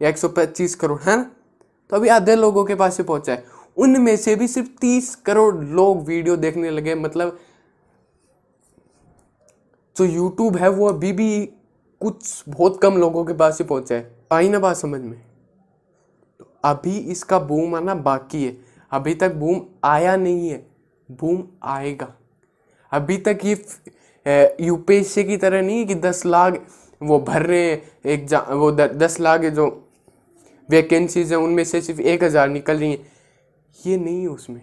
या 0.00 0.08
125 0.08 0.74
करोड़, 0.74 1.00
है 1.00 1.16
ना? 1.16 1.30
तो 1.90 1.96
अभी 1.96 2.08
आधे 2.08 2.36
लोगों 2.36 2.64
के 2.64 2.74
पास 2.74 2.96
से 2.96 3.02
पहुँचा 3.02 3.32
है। 3.32 3.44
उनमें 3.76 4.16
से 4.16 4.34
भी 4.36 4.48
सिर्फ़ 4.48 4.68
30 4.80 5.14
करोड़ 5.26 5.54
लोग 5.56 6.06
वीडियो 6.06 6.36
देखने 6.36 6.70
लगे 6.70 6.94
मतलब 6.94 7.38
जो 9.96 10.04
यूट्यूब 10.04 10.56
है 10.56 10.68
वो 10.70 10.88
अभी 10.88 11.12
भी 11.12 11.28
कुछ 12.00 12.42
बहुत 12.48 12.80
कम 12.82 12.96
लोगों 12.98 13.24
के 13.24 13.32
पास 13.34 13.58
ही 13.60 13.64
पहुँचा 13.66 13.94
है। 13.94 14.10
आई 14.32 14.48
ना 14.48 14.58
बात 14.58 14.76
समझ 14.76 15.00
में? 15.00 15.20
तो 16.40 16.46
अभी 16.64 16.96
इसका 17.10 17.38
बूम 17.40 17.74
आना 17.74 17.94
बाकी 17.96 18.44
है। 18.44 18.56
अभी 18.92 19.14
तक 19.14 19.34
बूम 19.34 19.60
आया 19.84 20.16
नहीं 20.16 20.48
है 20.48 20.64
बूम 21.08 21.42
आएगा। 21.64 22.12
अभी 22.92 23.16
तक 23.18 23.38
ये 23.44 23.54
यूपीएससी 24.60 25.24
की 25.24 25.36
तरह 25.36 25.62
नहीं 25.62 25.78
है 25.78 25.84
कि 25.84 25.94
दस 25.96 26.24
लाख 26.26 26.60
वो 27.00 27.18
भर 27.20 27.42
रहे 27.42 27.62
हैं 27.62 27.82
एग्ज़ाम 28.06 28.54
वो 28.54 28.70
द, 28.72 28.80
दस 28.92 29.18
लाख 29.20 29.40
जो 29.40 29.66
वैकेंसीज 30.68 31.32
हैं 31.32 31.38
उनमें 31.38 31.64
से 31.64 31.80
सिर्फ़ 31.80 32.00
एक 32.02 32.22
हज़ार 32.24 32.48
निकल 32.48 32.78
रही 32.78 32.90
हैं। 32.90 33.12
ये 33.78 33.96
नहीं 33.96 34.20
है 34.20 34.28
उसमें। 34.28 34.60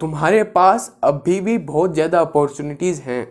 तुम्हारे 0.00 0.42
पास 0.44 0.94
अभी 1.04 1.40
भी 1.40 1.56
बहुत 1.60 1.94
ज़्यादा 1.94 2.20
अपॉर्चुनिटीज़ 2.20 3.00
हैं। 3.02 3.26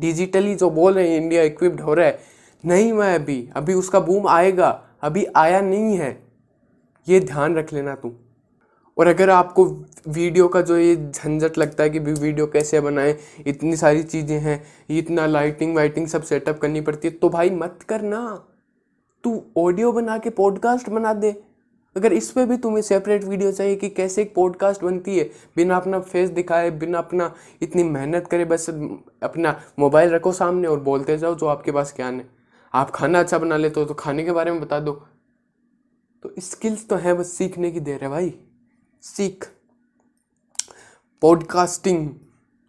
डिजिटली 0.00 0.54
जो 0.54 0.70
बोल 0.70 0.92
रहे 0.94 1.08
हैं 1.08 1.20
इंडिया 1.20 1.42
इक्विप्ड 1.42 1.80
हो 1.80 1.94
रहा 1.94 2.06
है। 2.06 2.18
नहीं 2.64 2.92
मैं 2.92 3.14
अभी। 3.14 3.48
अभी 3.56 3.74
उसका 3.74 4.00
बूम 4.00 4.26
आएगा। 4.28 4.68
अभी 5.02 5.24
आया 5.36 5.60
नहीं 5.60 5.96
है। 5.96 6.18
ये 7.06 7.20
ध्यान 7.20 7.56
रख 7.56 7.72
लेना 7.72 7.94
तू 7.94 8.12
और 8.96 9.06
अगर 9.06 9.30
आपको 9.30 9.64
वीडियो 10.08 10.46
का 10.48 10.60
जो 10.60 10.76
ये 10.78 10.94
झंझट 10.96 11.58
लगता 11.58 11.82
है 11.82 11.90
कि 11.90 12.00
भी 12.00 12.12
वीडियो 12.12 12.46
कैसे 12.46 12.80
बनाए, 12.80 13.16
इतनी 13.46 13.76
सारी 13.76 14.02
चीज़ें 14.02 14.38
हैं, 14.40 14.62
इतना 14.90 15.26
लाइटिंग 15.26 15.74
वाइटिंग 15.76 16.06
सब 16.06 16.22
सेटअप 16.22 16.58
करनी 16.58 16.80
पड़ती 16.80 17.08
है 17.08 17.14
तो 17.14 17.28
भाई 17.28 17.50
मत 17.50 17.78
करना। 17.88 18.20
तू 19.24 19.42
ऑडियो 19.56 19.92
बना 19.92 20.18
के 20.18 20.30
पॉडकास्ट 20.30 20.88
बना 20.90 21.12
दे। 21.14 21.32
अगर 21.96 22.12
इस 22.12 22.30
पर 22.30 22.46
भी 22.46 22.56
तुम्हें 22.56 22.82
सेपरेट 22.82 23.24
वीडियो 23.24 23.52
चाहिए 23.52 23.76
कि 23.76 23.88
कैसे 23.88 24.22
एक 24.22 24.34
पॉडकास्ट 24.34 24.82
बनती 24.84 25.18
है, 25.18 25.30
बिना 25.56 25.76
अपना 25.76 26.00
फेस 26.00 26.30
दिखाए, 26.30 26.70
बिना 26.70 26.98
अपना 26.98 27.34
इतनी 27.62 27.82
मेहनत 27.82 28.26
करे, 28.26 28.44
बस 28.44 28.68
अपना 29.22 29.60
मोबाइल 29.78 30.10
रखो 30.10 30.32
सामने 30.32 30.68
और 30.68 30.80
बोलते 30.80 31.18
जाओ 31.18 31.34
जो 31.34 31.46
आपके 31.46 31.72
पास 31.72 31.92
ज्ञान 31.96 32.20
है। 32.20 32.28
आप 32.74 32.90
खाना 32.90 33.20
अच्छा 33.20 33.38
बना 33.38 33.56
लेते 33.56 33.80
हो 33.80 33.86
तो 33.86 33.94
खाने 33.94 34.24
के 34.24 34.32
बारे 34.32 34.50
में 34.50 34.60
बता 34.60 34.80
दो। 34.80 34.92
तो 36.22 36.32
स्किल्स 36.38 36.88
तो 36.88 36.96
है, 36.96 37.14
बस 37.14 37.32
सीखने 37.32 37.70
की 37.70 37.80
देर 37.80 38.02
है 38.02 38.08
भाई। 38.08 38.34
सीख। 39.02 39.48
पॉडकास्टिंग 41.22 42.08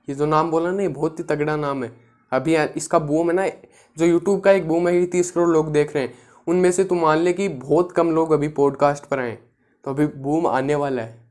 ये 0.08 0.16
जो 0.16 0.26
नाम 0.26 0.52
बोला 0.52 0.72
ना, 0.72 0.82
ये 0.82 0.88
बहुत 0.88 1.20
ही 1.20 1.24
तगड़ा 1.24 1.56
नाम 1.56 1.84
है। 1.84 1.92
अभी 2.32 2.56
इसका 2.56 3.00
बूम 3.00 3.30
है 3.30 3.36
ना, 3.36 3.48
जो 3.98 4.06
यूट्यूब 4.06 4.40
का 4.42 4.52
एक 4.52 4.68
बूम 4.68 4.88
है, 4.88 5.00
ये 5.00 5.06
तीस 5.06 5.32
करोड़ 5.32 5.50
लोग 5.50 5.72
देख 5.72 5.94
रहे 5.94 6.04
हैं। 6.04 6.14
उनमें 6.48 6.72
से 6.72 6.84
तुम 6.84 7.02
मान 7.02 7.18
ले 7.18 7.34
कि 7.34 7.50
बहुत 7.50 7.92
कम 7.92 8.12
लोग 8.12 8.32
अभी 8.32 8.48
पॉडकास्ट 8.48 9.06
पर 9.06 9.20
आए 9.20 9.38
तो 9.84 9.92
अभी 9.92 10.08
बूम 10.08 10.48
आने 10.48 10.76
वाला 10.76 11.02
है। 11.02 11.26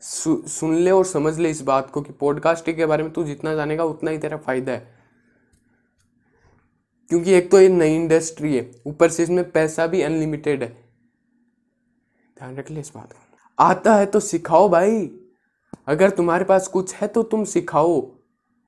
सु, 0.00 0.42
सुन 0.46 0.74
ले 0.74 0.90
और 0.90 1.04
समझ 1.04 1.38
ले 1.38 1.50
इस 1.50 1.60
बात 1.60 1.90
को 1.90 2.02
कि 2.02 2.12
पॉडकास्टिंग 2.12 2.76
के 2.76 2.86
बारे 2.86 3.02
में 3.02 3.12
तू 3.12 3.24
जितना 3.24 3.54
जानेगा 3.54 3.84
उतना 3.84 4.10
ही 4.10 4.18
तेरा 4.18 4.36
फ़ायदा 4.36 4.72
है। 4.72 4.94
क्योंकि 7.08 7.32
एक 7.32 7.50
तो 7.50 7.60
ये 7.60 7.68
नई 7.68 7.94
इंडस्ट्री 7.94 8.56
है। 8.56 8.82
ऊपर 8.86 9.10
से 9.10 9.22
इसमें 9.22 9.50
पैसा 9.50 9.86
भी 9.86 10.02
अनलिमिटेड 10.02 10.62
है। 10.62 10.84
ध्यान 12.38 12.56
रख 12.56 12.70
ले 12.70 12.80
इस 12.80 12.92
बात 12.94 13.12
का। 13.12 13.64
आता 13.64 13.94
है 13.94 14.06
तो 14.06 14.20
सिखाओ 14.20 14.68
भाई। 14.68 15.20
अगर 15.86 16.10
तुम्हारे 16.10 16.44
पास 16.44 16.68
कुछ 16.68 16.94
है 16.94 17.08
तो 17.08 17.22
तुम 17.22 17.44
सिखाओ। 17.44 18.10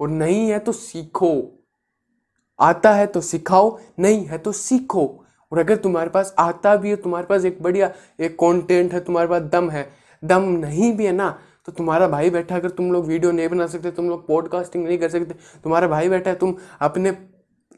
और 0.00 0.08
नहीं 0.08 0.50
है 0.50 0.58
तो 0.58 0.72
सीखो। 0.72 1.64
आता 2.60 2.94
है 2.94 3.06
तो 3.06 3.20
सिखाओ 3.20 3.78
नहीं 3.98 4.26
है 4.26 4.38
तो 4.38 4.52
सीखो। 4.52 5.25
और 5.52 5.58
अगर 5.58 5.76
तुम्हारे 5.78 6.10
पास 6.10 6.34
आता 6.38 6.74
भी 6.76 6.90
है, 6.90 6.96
तुम्हारे 6.96 7.26
पास 7.26 7.44
एक 7.44 7.62
बढ़िया, 7.62 7.92
एक 8.20 8.34
कंटेंट 8.34 8.92
है, 8.92 9.00
तुम्हारे 9.00 9.28
पास 9.28 9.42
दम 9.44 9.70
है, 9.70 9.88
दम 10.22 10.42
नहीं 10.58 10.92
भी 10.96 11.06
है 11.06 11.12
ना 11.12 11.38
तो 11.66 11.72
तुम्हारा 11.72 12.06
भाई 12.08 12.30
बैठा 12.30 12.56
अगर 12.56 12.70
तुम 12.70 12.92
लोग 12.92 13.06
वीडियो 13.06 13.30
नहीं 13.32 13.48
बना 13.48 13.66
सकते, 13.66 13.90
तुम 13.90 14.08
लोग 14.08 14.26
पॉडकास्टिंग 14.26 14.84
नहीं 14.84 14.98
कर 14.98 15.08
सकते, 15.08 15.34
तुम्हारा 15.64 15.88
भाई 15.88 16.08
बैठा 16.08 16.30
है, 16.30 16.36
तुम 16.36 16.54
अपने 16.80 17.16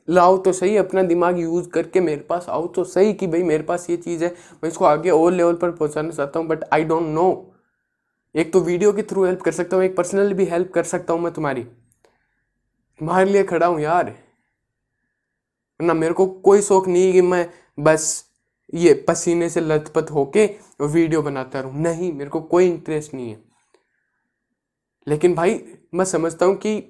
लाओ 0.09 0.37
तो 0.39 0.53
सही, 0.53 0.77
अपना 0.77 1.03
दिमाग 1.05 1.39
यूज़ 1.39 1.69
करके 1.69 2.01
मेरे 2.01 2.21
पास 2.29 2.47
आओ 2.49 2.67
तो 2.67 2.85
सही 2.87 3.13
कि 3.15 3.27
भाई 3.27 3.43
मेरे 3.43 3.63
पास 3.63 3.89
ये 3.91 3.97
चीज़ 3.99 4.25
है, 4.25 4.31
मैं 4.63 4.71
इसको 4.71 4.85
आगे 4.85 5.11
और 5.11 5.33
लेवल 5.33 5.55
पर 5.55 5.71
पहुंचाना 5.73 6.11
चाहता 6.11 6.39
हूँ 6.39 6.49
बट 6.49 6.65
आई 6.73 6.85
डोंट 6.85 7.07
नो 7.09 7.55
एक 8.35 8.53
तो 8.53 8.61
वीडियो 8.61 8.93
के 8.93 9.03
थ्रू 9.03 9.25
हेल्प 9.25 9.43
कर 9.43 9.53
सकता 9.53 9.77
हूँ, 9.77 9.85
एक 9.85 9.97
पर्सनल 9.97 10.33
भी 10.33 10.45
हेल्प 10.45 10.73
कर 10.73 10.83
सकता 10.85 11.13
हूँ 11.13 11.23
मैं 11.23 11.33
तुम्हारी। 11.33 11.63
तुम्हारे 13.01 13.31
लिए 13.31 13.45
खड़ा 13.45 13.67
हूँ 13.67 13.81
यार। 13.81 14.15
ना 15.81 15.95
मेरे 15.95 16.15
को 16.15 16.27
कोई 16.27 16.63
शौक 16.63 16.89
नहीं 16.89 17.07
है 17.07 17.13
कि 17.13 17.21
मैं 17.23 17.49
बस 17.79 18.25
ये 18.75 18.93
पसीने 19.09 19.49
से 19.49 19.61
लथपथ 19.61 20.11
होके 20.11 20.45
वीडियो 20.83 21.23
बनाता 21.23 21.61
रहूँ। 21.61 21.81
नहीं, 21.83 22.13
मेरे 22.13 22.31
को 22.31 22.41
कोई 22.41 22.67
इंटरेस्ट 22.67 23.15
नहीं 23.15 23.31
है। 23.31 23.43
लेकिन 25.07 25.35
भाई, 25.35 25.61
मैं 25.95 26.05
समझता 26.05 26.47
हूँ 26.47 26.57
कि 26.57 26.83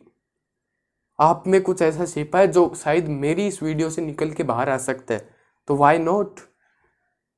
आप 1.19 1.45
में 1.47 1.61
कुछ 1.63 1.83
ऐसा 1.83 2.05
छिपा 2.07 2.39
है 2.39 2.49
जो 2.49 2.73
शायद 2.77 3.09
मेरी 3.09 3.47
इस 3.47 3.63
वीडियो 3.63 3.91
से 3.91 4.03
निकल 4.03 4.31
के 4.31 4.43
बाहर 4.43 4.69
आ 4.71 4.77
सकता 4.79 5.15
है। 5.15 5.29
तो 5.69 5.77
वाई 5.77 5.99
नॉट 5.99 6.41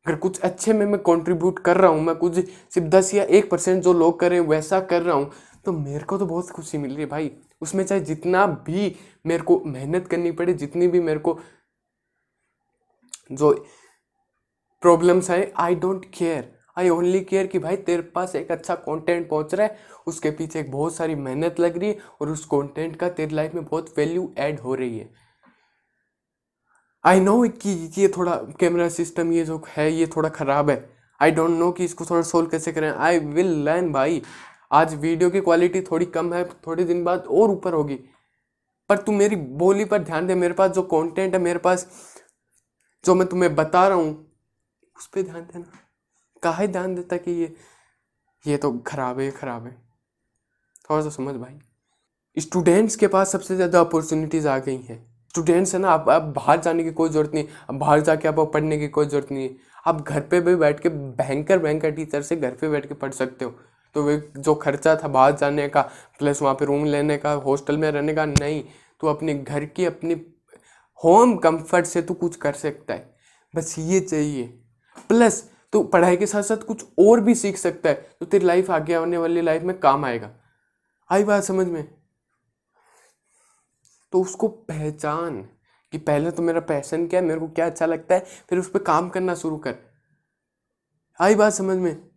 अगर 0.06 0.16
कुछ 0.16 0.40
अच्छे 0.40 0.72
में 0.72 0.84
मैं 0.86 0.98
कंट्रीब्यूट 1.00 1.58
कर 1.58 1.76
रहा 1.76 1.90
हूँ, 1.90 2.00
मैं 2.02 2.14
कुछ 2.16 2.34
सिर्फ़ 2.34 2.88
दस 2.88 3.12
या 3.14 3.24
एक 3.24 3.50
परसेंट 3.50 3.82
जो 3.82 3.92
लोग 3.92 4.18
कर 4.20 4.30
रहे 4.30 4.40
हैं 4.40 4.46
वैसा 4.48 4.80
कर 4.82 5.02
रहा 5.02 5.16
हूँ 5.16 5.30
तो 5.66 5.72
मेरे 5.72 6.04
को 6.04 6.18
तो 6.18 6.26
बहुत 6.26 6.50
खुशी 6.50 6.78
मिल 6.78 6.90
रही 6.90 7.00
है 7.00 7.08
भाई। 7.08 7.30
उसमें 7.60 7.84
चाहे 7.84 8.00
जितना 8.00 8.46
भी 8.46 8.94
मेरे 9.26 9.42
को 9.42 9.60
मेहनत 9.66 10.08
करनी 10.08 10.30
पड़े, 10.32 10.52
जितनी 10.54 10.88
भी 10.88 11.00
मेरे 11.00 11.18
को 11.18 11.38
जो 13.32 13.52
प्रॉब्लम्स 14.82 15.30
आए 15.30 15.52
I 15.56 15.74
don't 15.74 16.04
care 16.14 16.52
I 16.76 16.88
only 16.88 17.20
care 17.20 17.46
कि 17.46 17.58
भाई 17.58 17.76
तेरे 17.78 18.02
पास 18.14 18.34
एक 18.36 18.50
अच्छा 18.52 18.74
कंटेंट 18.74 19.28
पहुँच 19.28 19.54
रहा 19.54 19.66
है, 19.66 19.78
उसके 20.06 20.30
पीछे 20.30 20.60
एक 20.60 20.70
बहुत 20.72 20.94
सारी 20.94 21.14
मेहनत 21.14 21.58
लग 21.60 21.78
रही 21.78 21.88
है 21.88 21.98
और 22.20 22.30
उस 22.30 22.44
कंटेंट 22.44 22.96
का 22.96 23.08
तेरी 23.08 23.34
लाइफ 23.34 23.54
में 23.54 23.64
बहुत 23.64 23.92
वैल्यू 23.98 24.32
ऐड 24.38 24.60
हो 24.60 24.74
रही 24.74 24.98
है। 24.98 25.08
आई 27.04 27.20
नो 27.20 27.42
कि 27.62 27.70
ये 27.98 28.08
थोड़ा 28.08 28.36
कैमरा 28.60 28.88
सिस्टम 28.88 29.32
ये 29.32 29.44
जो 29.44 29.62
है, 29.68 29.90
ये 29.92 30.06
थोड़ा 30.06 30.28
ख़राब 30.28 30.70
है। 30.70 30.90
आई 31.20 31.30
डोंट 31.30 31.50
नो 31.50 31.70
कि 31.72 31.84
इसको 31.84 32.04
थोड़ा 32.04 32.22
सोल्व 32.22 32.48
कैसे 32.48 32.72
करें। 32.72 32.90
आई 32.90 33.18
विल 33.18 33.52
लर्न 33.64 33.92
भाई। 33.92 34.22
आज 34.70 34.94
वीडियो 34.94 35.30
की 35.30 35.40
क्वालिटी 35.40 35.80
थोड़ी 35.80 36.06
कम 36.06 36.32
है, 36.34 36.44
थोड़े 36.66 36.84
दिन 36.84 37.02
बाद 37.04 37.20
और 37.20 37.50
ऊपर 37.50 37.72
होगी। 37.72 37.98
पर 38.90 38.98
तू 38.98 39.12
मेरी 39.12 39.36
बोली 39.36 39.84
पर 39.84 40.02
ध्यान 40.02 40.26
दे, 40.26 40.34
मेरे 40.34 40.54
पास 40.54 40.70
जो 40.70 40.82
कंटेंट 40.82 41.34
है, 41.34 41.40
मेरे 41.40 41.58
पास 41.58 41.86
जो 43.04 43.14
मैं 43.14 43.26
तुम्हें 43.28 43.54
बता 43.54 43.86
रहा 43.88 43.98
हूँ, 43.98 44.12
उस 44.96 45.06
पर 45.06 45.22
ध्यान 45.22 45.42
देना। 45.42 45.78
कहा 46.42 46.66
ध्यान 46.66 46.94
देता 46.94 47.16
कि 47.16 47.30
ये 47.32 47.54
ये 48.44 48.56
तो 48.56 48.72
खराब 48.86 49.20
है 49.20 49.30
खराब 49.30 49.64
है। 49.66 49.72
थोड़ा 50.90 51.02
सा 51.02 51.10
समझ 51.10 51.34
भाई। 51.34 52.40
स्टूडेंट्स 52.40 52.96
के 52.96 53.06
पास 53.06 53.32
सबसे 53.32 53.56
ज़्यादा 53.56 53.80
अपॉर्चुनिटीज़ 53.80 54.48
आ 54.48 54.58
गई 54.58 54.76
हैं। 54.76 54.98
स्टूडेंट्स 55.28 55.74
है 55.74 55.80
ना, 55.80 55.88
आप 55.88 56.08
आप 56.08 56.22
बाहर 56.36 56.60
जाने 56.60 56.84
की 56.84 56.90
कोई 56.92 57.08
ज़रूरत 57.08 57.34
नहीं, 57.34 57.46
अब 57.68 57.78
बाहर 57.78 58.00
जाके 58.00 58.28
आप 58.28 58.38
पढ़ने 58.54 58.78
की 58.78 58.88
कोई 58.88 59.06
ज़रूरत 59.06 59.32
नहीं। 59.32 59.48
है 59.48 59.56
आप 59.86 60.00
घर 60.02 60.20
पे 60.20 60.40
भी 60.40 60.54
बैठ 60.56 60.80
के 60.80 60.88
भयंकर 60.88 61.58
भयंकर 61.58 61.90
टीचर 61.90 62.22
से 62.22 62.36
घर 62.36 62.54
पे 62.54 62.68
बैठ 62.68 62.88
के 62.88 62.94
पढ़ 62.94 63.12
सकते 63.12 63.44
हो। 63.44 63.54
तो 63.94 64.02
वे 64.02 64.32
जो 64.36 64.54
खर्चा 64.54 64.96
था 64.96 65.08
बाहर 65.08 65.36
जाने 65.36 65.68
का, 65.68 65.82
प्लस 66.18 66.42
वहाँ 66.42 66.54
पे 66.54 66.64
रूम 66.64 66.84
लेने 66.84 67.18
का, 67.18 67.32
हॉस्टल 67.32 67.76
में 67.76 67.90
रहने 67.90 68.14
का, 68.14 68.24
नहीं। 68.24 68.64
तो 69.00 69.06
अपने 69.06 69.34
घर 69.34 69.64
की, 69.64 69.84
अपनी 69.84 70.14
होम 71.04 71.36
कंफर्ट 71.36 71.86
से 71.86 72.02
तो 72.02 72.14
कुछ 72.14 72.36
कर 72.36 72.52
सकता 72.52 72.94
है। 72.94 73.14
बस 73.56 73.78
ये 73.78 74.00
चाहिए। 74.00 74.44
प्लस 75.08 75.50
तो 75.72 75.82
पढ़ाई 75.82 76.16
के 76.16 76.26
साथ 76.26 76.42
साथ 76.42 76.56
कुछ 76.56 76.84
और 76.98 77.20
भी 77.20 77.34
सीख 77.34 77.56
सकता 77.56 77.88
है। 77.88 77.94
तो 77.94 78.26
तेरी 78.26 78.46
लाइफ 78.46 78.70
आगे 78.70 78.94
आने 78.94 79.18
वाली 79.18 79.40
लाइफ 79.40 79.62
में 79.62 79.80
काम 79.80 80.04
आएगा। 80.04 80.30
आई 81.10 81.24
बात 81.24 81.44
समझ 81.44 81.66
में? 81.66 81.94
तो 84.12 84.22
उसको 84.22 84.48
पहचान 84.48 85.48
कि 85.92 85.98
पहले 85.98 86.30
तो 86.30 86.42
मेरा 86.42 86.60
पैसन 86.60 87.06
क्या 87.06 87.20
है, 87.20 87.26
मेरे 87.26 87.40
को 87.40 87.48
क्या 87.48 87.66
अच्छा 87.66 87.86
लगता 87.86 88.14
है, 88.14 88.20
फिर 88.20 88.58
उस 88.58 88.70
पर 88.70 88.78
काम 88.78 89.08
करना 89.08 89.34
शुरू 89.34 89.56
कर। 89.56 89.74
आई 91.20 91.34
बात 91.34 91.52
समझ 91.52 91.76
में? 91.76 92.09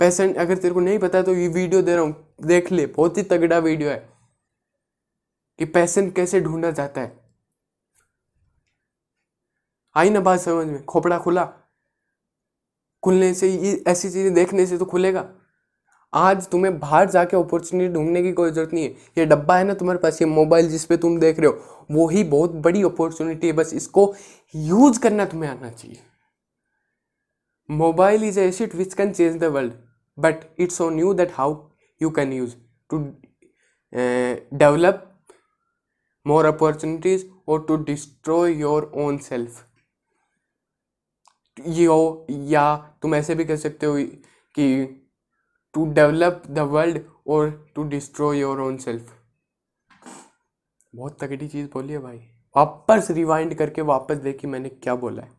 पैसन 0.00 0.32
अगर 0.34 0.56
तेरे 0.56 0.74
को 0.74 0.80
नहीं 0.80 0.98
पता 0.98 1.22
तो 1.22 1.34
ये 1.34 1.48
वीडियो 1.48 1.82
दे 1.82 1.94
रहा 1.94 2.04
हूँ, 2.04 2.34
देख 2.42 2.70
ले, 2.72 2.86
बहुत 2.86 3.18
ही 3.18 3.22
तगड़ा 3.24 3.58
वीडियो 3.60 3.90
है 3.90 4.08
कि 5.58 5.64
पैसन 5.66 6.10
कैसे 6.10 6.40
ढूंढा 6.40 6.70
जाता 6.70 7.00
है। 7.00 7.16
आई 9.96 10.10
ना 10.10 10.20
बात 10.20 10.40
समझ 10.40 10.66
में, 10.66 10.84
खोपड़ा 10.84 11.18
खुला, 11.18 11.44
खुलने 13.02 13.32
से 13.34 13.48
ये 13.48 13.82
ऐसी 13.88 14.10
चीज़ें 14.10 14.32
देखने 14.34 14.66
से 14.66 14.78
तो 14.78 14.84
खुलेगा। 14.84 15.28
आज 16.12 16.46
तुम्हें 16.48 16.78
बाहर 16.80 17.10
जाके 17.10 17.36
अपॉर्चुनिटी 17.36 17.92
ढूँढने 17.94 18.22
की 18.22 18.32
कोई 18.32 18.50
ज़रूरत 18.50 18.72
नहीं 18.74 18.84
है। 18.84 18.90
ये 19.18 19.24
डब्बा 19.26 19.56
है 19.56 19.64
ना 19.64 19.74
तुम्हारे 19.74 19.98
पास, 19.98 20.20
ये 20.22 20.28
मोबाइल 20.28 20.68
जिस 20.68 20.84
पे 20.84 20.96
तुम 20.96 21.18
देख 21.20 21.40
रहे 21.40 21.48
हो, 21.48 21.84
वो 21.90 22.06
ही 22.08 22.24
बहुत 22.26 22.52
बड़ी 22.64 22.82
अपॉर्चुनिटी 22.82 23.46
है। 23.46 23.52
बस 23.52 23.72
इसको 23.74 24.14
यूज़ 24.54 25.00
करना 25.00 25.24
तुम्हें 25.26 25.50
आना 25.50 25.70
चाहिए। 25.70 26.00
Mobile 27.68 28.24
is 28.24 28.40
acid 28.40 28.74
which 28.74 28.94
can 28.94 29.12
change 29.12 29.36
the 29.36 29.44
world 29.46 29.72
but 30.18 30.60
it's 30.60 30.80
on 30.80 30.98
you 31.00 31.12
that 31.14 31.32
how 31.32 31.56
you 32.00 32.10
can 32.10 32.32
use 32.32 32.54
to 32.90 32.98
develop 34.58 35.04
more 36.26 36.46
opportunities 36.46 37.26
और 37.48 37.64
to 37.68 37.76
destroy 37.84 38.52
your 38.60 38.90
own 38.96 39.18
self 39.18 39.64
ये 41.58 41.84
हो 41.86 42.26
या 42.30 42.76
तुम 43.02 43.14
ऐसे 43.14 43.34
भी 43.34 43.44
कह 43.44 43.56
सकते 43.56 43.86
हो 43.86 43.96
कि 44.54 44.84
टू 45.74 45.84
डेवलप 45.92 46.42
द 46.50 46.58
वर्ल्ड 46.72 47.00
और 47.26 47.50
to 47.74 47.82
destroy 47.88 48.38
your 48.40 48.60
own 48.60 48.76
self 48.76 49.14
बहुत 50.94 51.18
तगड़ी 51.20 51.48
चीज़ 51.48 51.66
बोली 51.72 51.92
है 51.92 51.98
भाई। 51.98 52.18
वापस 52.56 53.10
रिवाइंड 53.10 53.54
करके 53.54 53.82
वापस 53.82 54.16
देखी 54.18 54.46
मैंने 54.46 54.68
क्या 54.68 54.94
बोला 54.94 55.22
है। 55.22 55.30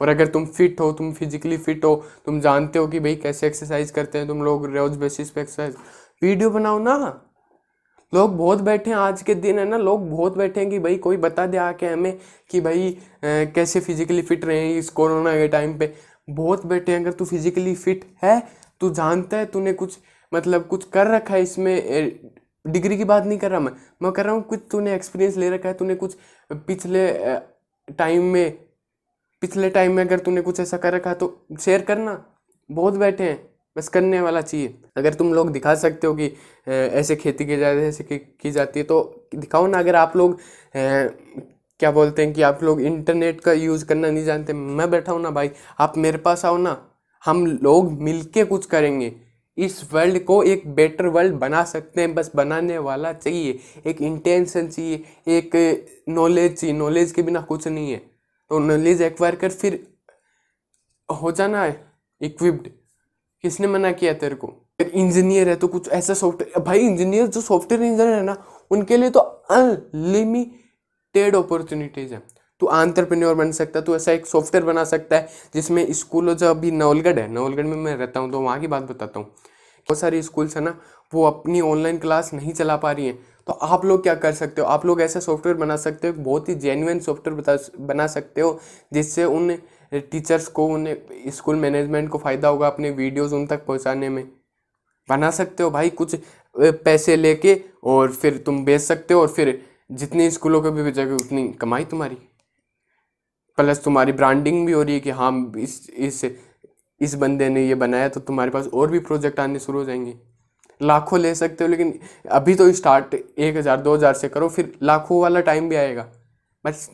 और 0.00 0.08
अगर 0.08 0.26
तुम 0.26 0.46
फिट 0.46 0.80
हो, 0.80 0.90
तुम 0.92 1.12
फिजिकली 1.12 1.56
फिट 1.58 1.84
हो, 1.84 1.94
तुम 2.26 2.40
जानते 2.40 2.78
हो 2.78 2.86
कि 2.86 3.00
भाई 3.00 3.14
कैसे 3.16 3.46
एक्सरसाइज 3.46 3.90
करते 3.90 4.18
हैं, 4.18 4.26
तुम 4.28 4.42
लोग 4.42 4.66
रोज 4.66 4.96
बेसिस 4.96 5.30
पे 5.30 5.40
एक्सरसाइज 5.40 5.76
वीडियो 6.22 6.50
बनाओ 6.50 6.78
ना। 6.78 7.22
लोग 8.12 8.36
बहुत 8.36 8.60
बैठे 8.60 8.90
हैं, 8.90 8.96
आज 8.96 9.22
के 9.22 9.34
दिन 9.34 9.58
है 9.58 9.64
ना, 9.64 9.76
लोग 9.78 10.08
बहुत 10.10 10.36
बैठे 10.38 10.60
हैं 10.60 10.68
कि 10.70 10.78
भाई 10.78 10.96
कोई 10.98 11.16
बता 11.16 11.46
दे 11.46 11.56
आके 11.58 11.86
हमें 11.86 12.18
कि 12.50 12.60
भाई 12.60 12.96
कैसे 13.24 13.80
फिजिकली 13.80 14.22
फिट 14.22 14.44
रहे 14.44 14.76
इस 14.78 14.90
कोरोना 14.90 15.32
के 15.32 15.48
टाइम 15.48 15.76
पे। 15.78 15.92
बहुत 16.28 16.66
बैठे 16.66 16.92
हैं, 16.92 17.00
अगर 17.00 17.12
तू 17.12 17.24
फिजिकली 17.24 17.74
फिट 17.74 18.04
है, 18.22 18.42
तू 18.80 18.90
जानता 18.90 19.36
है, 19.36 19.46
तूने 19.46 19.72
कुछ 19.72 19.98
मतलब 20.32 20.66
कुछ 20.66 20.84
कर 20.84 21.06
रखा 21.06 21.34
है 21.34 21.42
इसमें 21.42 22.20
डिग्री 22.64 22.96
की 22.96 23.04
बात 23.04 23.24
नहीं 23.24 23.38
कर 23.38 23.50
रहा 23.50 23.60
मैं। 23.60 23.72
मैं 24.02 24.12
कर 24.12 24.24
रहा 24.24 24.34
हूँ, 24.34 24.42
कुछ 24.42 24.60
तूने 24.70 24.94
एक्सपीरियंस 24.94 25.36
ले 25.36 25.50
रखा 25.50 25.68
है, 25.68 25.74
तूने 25.74 25.94
कुछ 25.94 26.16
पिछले 26.50 27.08
टाइम 27.88 28.24
में 28.24 28.65
पिछले 29.42 29.70
टाइम 29.70 29.92
में 29.92 30.04
अगर 30.04 30.18
तूने 30.18 30.40
कुछ 30.42 30.60
ऐसा 30.60 30.76
कर 30.76 30.92
रखा 30.92 31.14
तो 31.14 31.26
शेयर 31.60 31.82
करना। 31.82 32.22
बहुत 32.70 32.94
बैठे 32.94 33.24
हैं, 33.24 33.38
बस 33.76 33.88
करने 33.88 34.20
वाला 34.20 34.40
चाहिए। 34.40 34.74
अगर 34.96 35.14
तुम 35.14 35.32
लोग 35.34 35.50
दिखा 35.52 35.74
सकते 35.74 36.06
हो 36.06 36.14
कि 36.14 36.32
ऐसे 36.66 37.16
खेती 37.16 37.46
की 37.46 37.56
जाती 37.56 37.80
है, 37.80 37.88
ऐसे 37.88 38.04
की 38.04 38.50
जाती 38.50 38.80
है 38.80 38.84
तो 38.84 39.28
दिखाओ 39.34 39.66
ना। 39.66 39.78
अगर 39.78 39.96
आप 39.96 40.16
लोग 40.16 40.38
क्या 41.80 41.90
बोलते 41.90 42.24
हैं 42.24 42.32
कि 42.34 42.42
आप 42.42 42.62
लोग 42.62 42.80
इंटरनेट 42.82 43.40
का 43.40 43.52
यूज़ 43.52 43.84
करना 43.86 44.10
नहीं 44.10 44.24
जानते, 44.24 44.52
मैं 44.52 44.90
बैठा 44.90 45.12
हूँ 45.12 45.20
ना 45.22 45.30
भाई, 45.30 45.50
आप 45.78 45.96
मेरे 45.98 46.18
पास 46.18 46.44
आओ 46.44 46.56
ना। 46.56 46.76
हम 47.22 47.46
लोग 47.46 47.92
मिलके 48.02 48.44
कुछ 48.44 48.66
करेंगे। 48.66 49.12
इस 49.58 49.80
वर्ल्ड 49.92 50.18
को 50.24 50.42
एक 50.42 50.66
बेटर 50.74 51.06
वर्ल्ड 51.06 51.34
बना 51.34 51.62
सकते 51.64 52.00
हैं, 52.00 52.14
बस 52.14 52.30
बनाने 52.36 52.78
वाला 52.78 53.12
चाहिए। 53.12 53.58
एक 53.86 54.02
इंटेंशन 54.02 54.68
चाहिए, 54.68 55.02
एक 55.28 56.04
नॉलेज 56.08 56.54
चाहिए। 56.54 56.76
नॉलेज 56.76 57.12
के 57.12 57.22
बिना 57.22 57.40
कुछ 57.42 57.66
नहीं 57.68 57.92
है। 57.92 58.00
तो 58.50 58.58
नॉलेज 58.58 59.02
एक्वायर 59.02 59.34
कर, 59.34 59.50
फिर 59.50 59.86
हो 61.08 61.32
जाना 61.32 61.62
है 61.62 61.84
इक्विप्ड 62.20 62.68
किसने 63.44 63.66
मना 63.66 63.92
किया 63.92 64.12
तेरे 64.14 64.34
को? 64.34 64.52
इंजीनियर 64.82 65.48
है 65.48 65.56
तो 65.56 65.68
कुछ 65.68 65.88
ऐसा 65.88 66.14
सॉफ्टवेयर 66.14 66.62
भाई 66.62 66.80
इंजीनियर 66.80 67.26
जो 67.26 67.40
सॉफ्टवेयर 67.40 67.82
इंजीनियर 67.82 68.14
है 68.14 68.22
ना, 68.22 68.36
उनके 68.70 68.96
लिए 68.96 69.10
तो 69.10 69.20
अनलिमिटेड 69.20 71.36
अपॉर्चुनिटीज़ 71.36 72.14
है। 72.14 72.22
तू 72.60 72.66
आंट्रप्रेन्योर 72.66 73.34
बन 73.34 73.52
सकता 73.52 73.78
है, 73.78 73.84
तू 73.84 73.94
ऐसा 73.96 74.12
एक 74.12 74.26
सॉफ्टवेयर 74.26 74.64
बना 74.64 74.84
सकता 74.84 75.16
है, 75.16 75.28
जिसमें 75.54 75.92
स्कूलों 75.92 76.34
जो 76.34 76.50
अभी 76.50 76.70
नवलगढ़ 76.72 77.18
है, 77.18 77.28
नवलगढ़ 77.28 77.64
में 77.64 77.76
मैं 77.76 77.96
रहता 77.96 78.20
हूँ 78.20 78.30
तो 78.32 78.40
वहाँ 78.40 78.60
की 78.60 78.66
बात 78.66 78.82
बताता 78.82 79.20
हूँ। 79.20 79.26
बहुत 79.26 79.98
सारी 79.98 80.22
स्कूल्स 80.22 80.56
है 80.56 80.62
ना, 80.62 80.78
वो 81.12 81.24
अपनी 81.24 81.60
ऑनलाइन 81.62 81.98
क्लास 81.98 82.32
नहीं 82.34 82.52
चला 82.52 82.76
पा 82.76 82.92
रही 82.92 83.06
हैं। 83.06 83.18
तो 83.46 83.52
आप 83.52 83.84
लोग 83.84 84.02
क्या 84.02 84.14
कर 84.14 84.32
सकते 84.32 84.60
हो? 84.60 84.66
आप 84.66 84.86
लोग 84.86 85.00
ऐसा 85.00 85.20
सॉफ्टवेयर 85.20 85.56
बना 85.56 85.76
सकते 85.76 86.08
हो 86.08 86.14
बहुत 86.14 86.48
ही 86.48 86.54
जेन्युइन 86.56 87.00
सॉफ्टवेयर 87.00 87.40
बता, 87.40 87.56
बना 87.80 88.06
सकते 88.06 88.40
हो, 88.40 88.58
जिससे 88.92 89.24
उन 89.24 89.56
टीचर्स 89.92 90.46
को, 90.48 90.66
उन 90.66 90.86
स्कूल 91.28 91.56
मैनेजमेंट 91.56 92.08
को 92.10 92.18
फ़ायदा 92.18 92.48
होगा 92.48 92.66
अपने 92.66 92.90
वीडियोस 92.92 93.32
उन 93.32 93.46
तक 93.46 93.64
पहुँचाने 93.66 94.08
में। 94.08 94.24
बना 95.08 95.30
सकते 95.30 95.62
हो 95.62 95.70
भाई 95.70 95.90
कुछ 95.92 96.16
पैसे 96.56 97.16
लेके 97.16 97.60
और 97.84 98.12
फिर 98.12 98.36
तुम 98.46 98.64
बेच 98.64 98.80
सकते 98.80 99.14
हो 99.14 99.20
और 99.20 99.28
फिर 99.28 99.60
जितने 99.92 100.30
स्कूलों 100.30 100.60
को 100.62 100.70
भी 100.70 100.82
बेचोगे 100.82 101.12
उतनी 101.14 101.48
कमाई 101.60 101.84
तुम्हारी। 101.84 102.16
प्लस 103.58 103.82
तुम्हारी 103.84 104.12
ब्रांडिंग 104.12 104.64
भी 104.66 104.72
हो 104.72 104.82
रही 104.82 104.94
है 104.94 105.00
कि 105.00 105.10
हाँ 105.10 105.52
इस 105.58 105.90
इस 105.90 106.24
इस 107.00 107.14
बंदे 107.14 107.48
ने 107.48 107.66
ये 107.66 107.74
बनाया 107.74 108.08
तो 108.08 108.20
तुम्हारे 108.20 108.50
पास 108.50 108.66
और 108.66 108.90
भी 108.90 108.98
प्रोजेक्ट 109.00 109.40
आने 109.40 109.58
शुरू 109.58 109.78
हो 109.78 109.84
जाएँगे। 109.84 110.14
लाखों 110.80 111.18
ले 111.20 111.34
सकते 111.34 111.64
हो, 111.64 111.70
लेकिन 111.70 111.98
अभी 112.30 112.54
तो 112.54 112.72
स्टार्ट 112.74 113.14
एक 113.14 113.56
हज़ार, 113.56 113.80
दो 113.80 113.94
हज़ार 113.94 114.14
से 114.14 114.28
करो, 114.28 114.48
फिर 114.48 114.72
लाखों 114.82 115.20
वाला 115.20 115.40
टाइम 115.42 115.68
भी 115.68 115.76
आएगा। 115.76 116.08
बस 116.64 116.88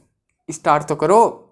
स्टार्ट 0.49 0.89
तो 0.89 0.95
करो। 0.97 1.49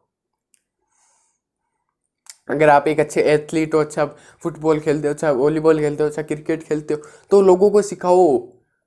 अगर 2.49 2.69
आप 2.69 2.87
एक 2.89 3.01
अच्छे 3.01 3.23
एथलीट 3.25 3.75
हो 3.75 3.81
अच्छा 3.81 4.05
फुटबॉल 4.43 4.81
खेलते 4.81 5.09
हो 5.09 5.15
अच्छा 5.15 5.31
वॉलीबॉल 5.33 5.81
खेलते 5.81 6.03
हो 6.03 6.09
अच्छा 6.09 6.23
क्रिकेट 6.23 6.63
खेलते 6.63 6.95
हो 6.95 7.03
तो 7.31 7.41
लोगों 7.43 7.71
को 7.71 7.83
सिखाओ। 7.83 8.25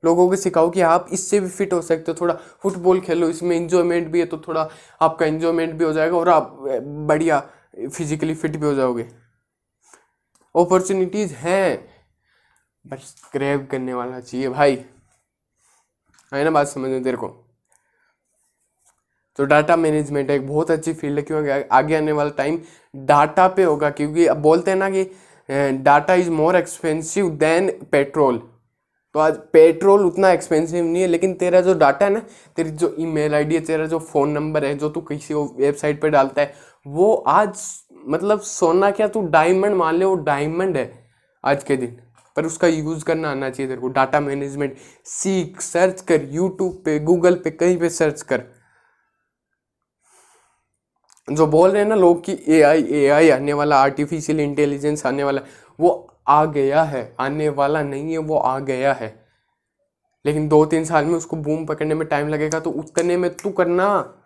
लोगों 0.04 0.28
को 0.30 0.36
सिखाओ 0.36 0.70
कि 0.70 0.82
आप 0.82 1.08
इससे 1.14 1.40
भी 1.40 1.48
फिट 1.50 1.74
हो 1.74 1.82
सकते 1.82 2.12
हो। 2.12 2.18
थोड़ा 2.22 2.34
फुटबॉल 2.64 3.00
खेलो, 3.02 3.30
इसमें 3.30 3.56
इंजॉयमेंट 3.56 4.08
भी 4.08 4.20
है 4.20 4.26
तो 4.26 4.38
थोड़ा 4.48 4.68
आपका 5.02 5.26
इंजॉयमेंट 5.26 5.74
भी 5.74 5.86
हो 5.86 5.92
जाएगा 5.94 6.18
और 6.18 6.30
आप 6.30 6.58
बढ़िया 7.08 7.40
फिजिकली 7.88 8.34
फिट 8.36 8.56
भी 8.58 8.66
हो 8.66 8.74
जाओगे। 8.74 9.08
अपॉर्चुनिटीज़ 10.56 11.34
हैं। 11.36 11.93
बस 12.86 13.16
ग्रैब 13.34 13.68
करने 13.72 13.94
वाला 13.94 14.20
चाहिए 14.20 14.50
भाई। 14.50 14.76
है 16.32 16.44
ना 16.44 16.52
बात 16.52 16.68
समझ 16.68 16.90
में 16.90 17.04
तेरे 17.04 17.18
को? 17.18 17.28
तो 19.40 19.46
डाटा 19.46 19.76
मैनेजमेंट 19.76 20.30
एक 20.30 20.48
बहुत 20.48 20.72
अच्छी 20.72 20.94
फ़ील्ड 20.94 21.18
है, 21.18 21.24
क्योंकि 21.24 21.50
आगे 21.72 21.96
आने 21.96 22.12
वाला 22.12 22.30
टाइम 22.38 22.60
डाटा 22.96 23.48
पे 23.48 23.64
होगा, 23.64 23.90
क्योंकि 23.90 24.26
अब 24.28 24.38
बोलते 24.38 24.72
हैं 24.72 24.78
ना 24.78 24.90
कि 24.90 25.04
data 25.84 26.14
is 26.14 26.30
more 26.32 26.56
expensive 26.56 27.30
than 27.38 27.70
petrol 27.92 28.42
तो 29.16 29.20
आज 29.20 29.38
पेट्रोल 29.54 30.06
उतना 30.06 30.30
एक्सपेंसिव 30.32 30.84
नहीं 30.86 31.02
है, 31.02 31.08
लेकिन 31.08 31.34
तेरा 31.36 31.62
जो 31.62 31.74
डाटा 31.74 32.06
है 32.06 32.12
ना, 32.12 32.20
तेरी 32.56 32.70
जो 32.72 32.96
ईमेल 33.00 33.36
आईडी 33.36 33.56
है, 33.56 33.62
तेरा 33.62 33.86
जो 33.88 34.00
फ़ोन 34.02 34.30
नंबर 34.30 34.66
है, 34.66 34.78
जो 34.78 34.90
तू 34.90 35.02
किसी 35.02 35.34
वेबसाइट 35.34 36.02
पर 36.02 36.10
डालता 36.10 36.42
है, 36.42 36.54
वो 36.86 37.14
आज 37.14 37.60
मतलब 38.08 38.40
सोना 38.42 38.90
क्या 38.92 39.08
तू 39.08 39.22
डायमंड 39.28 39.76
मान 39.76 39.96
ले, 39.96 40.06
वो 40.06 40.16
डायमंड 40.16 40.78
है 40.78 40.92
आज 41.44 41.64
के 41.64 41.78
दिन। 41.78 42.00
पर 42.36 42.46
उसका 42.46 42.68
यूज़ 42.68 43.06
करना 43.06 43.32
आना 43.32 43.50
चाहिए 43.50 43.70
तेरे 43.70 43.82
को। 43.82 43.88
डाटा 43.88 44.20
मैनेजमेंट 44.20 44.78
सीख, 45.06 45.62
सर्च 45.62 46.02
कर 46.02 46.24
यूट्यूब 46.24 46.82
पे 46.86 47.00
गूगल 47.00 47.36
पे, 47.36 47.52
कहीं 47.52 47.78
पे 47.78 47.90
सर्च 47.90 48.22
कर। 48.22 48.44
जो 51.32 51.48
बोल 51.48 51.72
रहे 51.72 51.82
हैं 51.82 51.90
ना 51.90 51.96
लोग 51.96 52.24
कि 52.24 52.40
ए 52.48 52.62
आई 52.62 52.84
ए 52.84 53.08
आई 53.08 53.30
आने 53.30 53.54
वाला 53.54 53.78
आर्टिफिशियल 53.78 54.40
इंटेलिजेंस 54.40 55.06
आने 55.06 55.24
वाला, 55.24 55.42
वो 55.80 56.18
आ 56.28 56.46
गया 56.46 56.84
है। 56.84 57.16
आने 57.20 57.50
वाला 57.50 57.84
नहीं 57.84 58.12
है, 58.12 58.18
वो 58.18 58.38
आ 58.38 58.60
गया 58.60 58.94
है। 58.94 59.26
लेकिन 60.26 60.48
दो 60.48 60.66
तीन 60.66 60.86
साल 60.86 61.06
में 61.06 61.16
उसको 61.16 61.38
बूम 61.38 61.66
पकड़ने 61.66 61.96
में 61.96 62.08
टाइम 62.08 62.28
लगेगा 62.28 62.60
तो 62.60 62.70
उतने 62.70 63.18
में 63.18 63.34
तू 63.34 63.50
करना। 63.50 64.20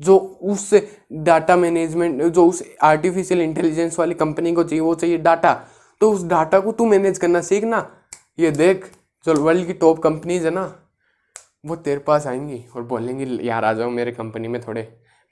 जो 0.00 0.18
उस 0.18 0.74
डाटा 1.12 1.56
मैनेजमेंट, 1.56 2.22
जो 2.22 2.46
उस 2.46 2.62
आर्टिफिशियल 2.82 3.40
इंटेलिजेंस 3.40 3.98
वाली 3.98 4.14
कंपनी 4.14 4.52
को 4.52 4.64
चाहिए, 4.64 4.80
वो 4.80 4.94
चाहिए 4.94 5.18
डाटा। 5.18 5.66
तो 6.00 6.10
उस 6.12 6.24
डाटा 6.24 6.60
को 6.60 6.72
तू 6.72 6.86
मैनेज 6.86 7.18
करना, 7.18 7.40
सीख 7.40 7.64
ना। 7.64 7.78
ये 8.38 8.50
देख, 8.50 8.84
जो 9.26 9.34
वर्ल्ड 9.34 9.66
की 9.66 9.72
टॉप 9.72 10.02
कंपनीज़ 10.02 10.44
है 10.44 10.50
ना, 10.50 10.64
वो 11.66 11.76
तेरे 11.76 12.00
पास 12.00 12.26
आएँगी 12.26 12.64
और 12.76 12.82
बोलेंगी, 12.82 13.48
यार, 13.48 13.64
आ 13.64 13.72
जाओ 13.72 13.90
मेरे 13.90 14.12
कंपनी 14.12 14.48
में 14.48 14.60
थोड़े 14.66 14.82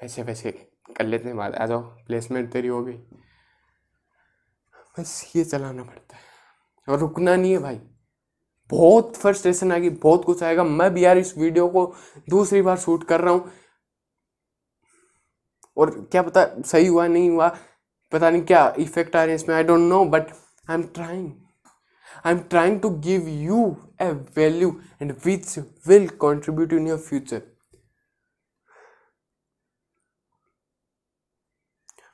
पैसे 0.00 0.24
पैसे 0.24 0.50
कर 0.96 1.06
लेते 1.06 1.28
हैं 1.28 1.36
बात 1.36 1.54
आ 1.54 1.66
जाओ 1.66 1.80
प्लेसमेंट 2.06 2.50
तेरी 2.52 2.68
हो 2.68 2.82
गई 2.84 2.96
बस 4.98 5.32
ये 5.36 5.44
चलाना 5.44 5.82
पड़ता 5.82 6.16
है। 6.16 6.22
और 6.88 6.98
रुकना 6.98 7.34
नहीं 7.36 7.52
है 7.52 7.58
भाई। 7.58 7.80
बहुत 8.70 9.16
फ्रस्ट्रेशन 9.16 9.72
आएगी, 9.72 9.90
बहुत 9.90 10.24
कुछ 10.24 10.42
आएगा। 10.42 10.64
मैं 10.64 10.92
भी 10.94 11.04
यार 11.04 11.18
इस 11.18 11.36
वीडियो 11.38 11.68
को 11.68 11.84
दूसरी 12.28 12.62
बार 12.62 12.76
शूट 12.78 13.04
कर 13.04 13.20
रहा 13.20 13.32
हूँ। 13.32 13.50
और 15.76 15.90
क्या 16.12 16.22
पता 16.22 16.46
सही 16.62 16.86
हुआ, 16.86 17.06
नहीं 17.06 17.30
हुआ, 17.30 17.48
पता 18.12 18.30
नहीं 18.30 18.42
क्या 18.42 18.74
इफ़ेक्ट 18.78 19.16
आ 19.16 19.22
रहे 19.24 19.28
हैं 19.28 19.36
इसमें 19.36 19.56
I 19.56 19.64
don't 19.64 19.88
know 19.88 20.04
but 20.04 20.26
I 20.68 20.74
am 20.74 20.82
trying 20.94 21.32
I 22.24 22.32
am 22.32 22.38
trying 22.50 22.80
to 22.80 22.90
give 23.06 23.28
you 23.28 23.64
a 24.02 24.10
value 24.36 24.74
and 25.02 25.12
which 25.26 25.58
will 25.88 26.08
contribute 26.18 26.72
in 26.72 26.86
your 26.88 26.98
future 26.98 27.42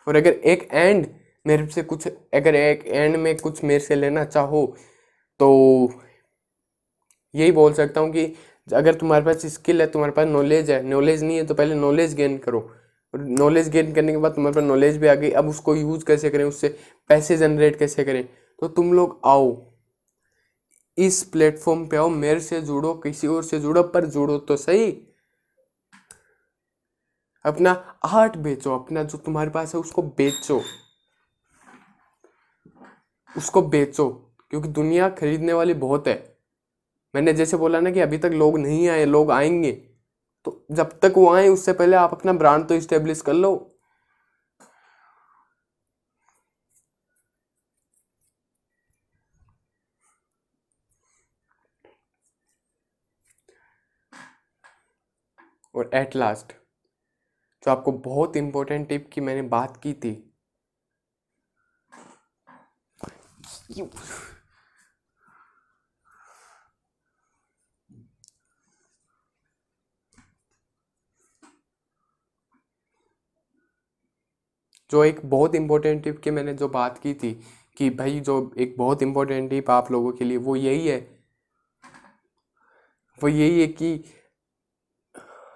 और 0.07 0.17
अगर 0.17 0.33
एक 0.33 0.69
एंड 0.73 1.07
मेरे 1.47 1.67
से 1.67 1.83
कुछ, 1.83 2.07
अगर 2.09 2.55
एक 2.55 2.87
एंड 2.87 3.17
में 3.17 3.37
कुछ 3.39 3.63
मेरे 3.65 3.81
से 3.81 3.95
लेना 3.95 4.25
चाहो 4.25 4.67
तो 5.41 5.49
यही 7.35 7.53
बोल 7.53 7.73
सकता 7.73 8.01
हूँ 8.01 8.11
कि 8.13 8.25
अगर 8.69 8.95
तुम्हारे 8.95 9.25
पास 9.25 9.47
स्किल 9.47 9.81
है, 9.81 9.87
तुम्हारे 9.87 10.13
पास 10.13 10.27
नॉलेज 10.27 10.71
है 10.71 10.83
नॉलेज 10.83 11.23
नहीं 11.23 11.37
है 11.37 11.47
तो 11.47 11.55
पहले 11.55 11.75
नॉलेज 11.75 12.15
गेन 12.15 12.37
करो। 12.39 12.61
और 13.15 13.21
नॉलेज 13.21 13.69
गेन 13.69 13.93
करने 13.95 14.13
के 14.13 14.19
बाद 14.19 14.35
तुम्हारे 14.35 14.55
पास 14.55 14.65
नॉलेज 14.65 14.97
भी 14.97 15.07
आ 15.09 15.15
गई। 15.15 15.31
अब 15.31 15.49
उसको 15.49 15.75
यूज़ 15.77 16.05
कैसे 16.07 16.31
करें? 16.31 16.45
उससे 16.45 16.69
पैसे 17.11 17.37
जनरेट 17.37 17.79
कैसे 17.79 18.05
करें? 18.05 18.29
तो 18.63 18.69
तुम 18.69 18.93
लोग 18.93 19.21
आओ। 19.25 19.73
इस 20.99 21.25
प्लेटफॉर्म 21.25 21.87
पे 21.87 21.97
आओ, 21.97 22.09
मेरे 22.09 22.41
से 22.41 22.61
जुड़ो, 22.61 22.95
किसी 22.95 23.27
और 23.27 23.43
से 23.43 23.61
जुड़ो, 23.61 23.83
पर 23.83 24.07
जुड़ो 24.07 24.39
तो 24.39 24.57
सही। 24.57 24.93
अपना 27.45 27.99
आर्ट 28.05 28.37
बेचो, 28.37 28.75
अपना 28.79 29.03
जो 29.03 29.19
तुम्हारे 29.19 29.51
पास 29.51 29.75
है 29.75 29.81
उसको 29.81 30.03
बेचो। 30.03 30.63
उसको 33.37 33.63
बेचो, 33.63 34.09
क्योंकि 34.51 34.69
दुनिया 34.69 35.09
खरीदने 35.09 35.53
वाली 35.53 35.75
बहुत 35.75 36.09
है। 36.09 36.39
मैंने 37.15 37.33
जैसे 37.33 37.57
बोला 37.57 37.81
ना 37.81 37.91
कि 37.91 38.01
अभी 38.01 38.19
तक 38.19 38.31
लोग 38.33 38.59
नहीं 38.59 38.89
आए, 38.89 39.05
लोग 39.05 39.31
आएँगे। 39.31 39.73
तो 40.45 40.67
जब 40.71 40.99
तक 40.99 41.15
वो 41.17 41.35
आए, 41.35 41.49
उससे 41.49 41.73
पहले 41.73 41.97
आप 41.97 42.13
अपना 42.13 42.33
ब्रांड 42.33 42.69
तो 42.69 42.75
इस्टेब्लिश 42.75 43.21
कर 43.21 43.33
लो। 43.33 43.72
और 55.75 55.91
एट 55.95 56.17
लास्ट 56.17 56.53
जो 57.63 57.71
आपको 57.71 57.93
बहुत 57.93 58.37
इंपॉर्टेंट 58.37 58.89
टिप 58.89 59.11
की 59.13 59.21
मैंने 59.21 59.43
बात 59.43 59.77
की 59.77 59.93
थी 59.95 60.29
जो 74.91 75.05
एक 75.05 75.21
बहुत 75.25 75.55
इंपॉर्टेंट 75.55 76.05
टिप 76.05 76.21
की 76.21 76.31
मैंने 76.31 76.55
जो 76.55 76.69
बात 76.69 76.99
की 76.99 77.15
थी 77.15 77.33
कि 77.77 77.91
भाई 77.91 78.21
जो 78.21 78.55
एक 78.59 78.75
बहुत 78.79 79.03
इंपॉर्टेंट 79.03 79.51
टिप 79.51 79.71
आप 79.71 79.93
लोगों 79.93 80.13
के 80.13 80.25
लिए 80.25 80.37
वो 80.37 80.57
यही 80.57 80.89
है, 80.89 80.99
वो 83.23 83.29
यही 83.29 83.61
है 83.61 83.67
कि 83.67 84.05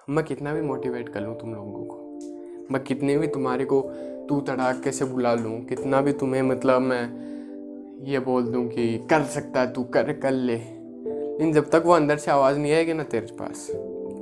मैं 0.09 0.23
कितना 0.25 0.53
भी 0.53 0.61
मोटिवेट 0.61 1.09
कर 1.09 1.21
लूँ 1.21 1.33
तुम 1.39 1.53
लोगों 1.53 1.83
को। 1.85 2.67
मैं 2.71 2.83
कितने 2.83 3.17
भी 3.17 3.27
तुम्हारे 3.27 3.65
को 3.65 3.81
तू 4.29 4.39
तड़ाक 4.41 4.81
कैसे 4.83 5.05
बुला 5.05 5.33
लूँ, 5.33 5.59
कितना 5.65 6.01
भी 6.01 6.11
तुम्हें 6.11 6.41
मतलब 6.41 6.81
मैं 6.81 8.05
ये 8.05 8.19
बोल 8.19 8.43
दूँ 8.43 8.67
कि 8.67 9.07
कर 9.09 9.23
सकता 9.23 9.61
है 9.61 9.73
तू, 9.73 9.83
कर 9.83 10.11
कर 10.13 10.31
ले। 10.31 10.53
लेकिन 10.53 11.53
जब 11.53 11.69
तक 11.69 11.83
वो 11.85 11.93
अंदर 11.93 12.17
से 12.17 12.31
आवाज़ 12.31 12.57
नहीं 12.57 12.73
आएगी 12.73 12.93
ना 12.93 13.03
तेरे 13.03 13.35
पास। 13.39 13.67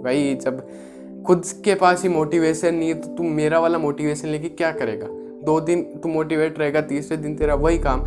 भाई, 0.03 0.35
जब 0.35 0.67
खुद 1.27 1.43
के 1.65 1.75
पास 1.75 2.03
ही 2.03 2.09
मोटिवेशन 2.09 2.75
नहीं 2.75 2.89
है 2.89 3.01
तो 3.01 3.07
तू 3.07 3.23
मेरा 3.23 3.59
वाला 3.59 3.77
मोटिवेशन 3.77 4.27
लेके 4.27 4.49
क्या 4.49 4.71
करेगा? 4.71 5.07
दो 5.45 5.59
दिन 5.61 5.81
तू 5.81 6.09
मोटिवेट 6.09 6.59
रहेगा, 6.59 6.81
तीसरे 6.81 7.17
दिन 7.17 7.35
तेरा 7.35 7.55
वही 7.55 7.77
काम। 7.77 8.05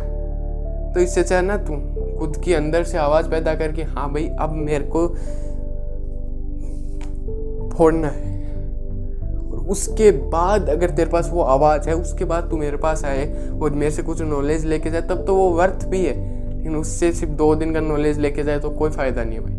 तो 0.93 0.99
इससे 0.99 1.23
चाहे 1.23 1.41
ना 1.41 1.57
तू 1.57 1.81
खुद 2.19 2.41
की 2.45 2.53
अंदर 2.53 2.83
से 2.83 2.97
आवाज़ 2.97 3.29
पैदा 3.29 3.55
करके 3.55 3.83
हाँ 3.83 4.13
भाई, 4.13 4.29
अब 4.39 4.51
मेरे 4.51 4.85
को 4.85 5.07
फोड़ना 7.79 8.07
है। 8.07 8.39
और 9.51 9.65
उसके 9.69 10.11
बाद 10.11 10.69
अगर 10.69 10.89
तेरे 10.89 11.09
पास 11.09 11.29
वो 11.33 11.41
आवाज़ 11.41 11.89
है, 11.89 11.95
उसके 11.95 12.25
बाद 12.25 12.47
तू 12.51 12.57
मेरे 12.57 12.77
पास 12.77 13.05
आए 13.05 13.49
और 13.61 13.71
मेरे 13.71 13.91
से 13.91 14.03
कुछ 14.03 14.21
नॉलेज 14.21 14.65
लेके 14.65 14.91
जाए, 14.91 15.01
तब 15.01 15.25
तो 15.25 15.35
वो 15.35 15.49
वर्थ 15.49 15.87
भी 15.87 16.05
है। 16.05 16.39
लेकिन 16.57 16.75
उससे 16.75 17.11
सिर्फ़ 17.11 17.33
दो 17.33 17.55
दिन 17.55 17.73
का 17.73 17.79
नॉलेज 17.79 18.19
लेके 18.19 18.43
जाए 18.43 18.59
तो 18.59 18.69
कोई 18.69 18.89
फ़ायदा 18.89 19.23
नहीं 19.23 19.39
है 19.39 19.41
भाई। 19.41 19.55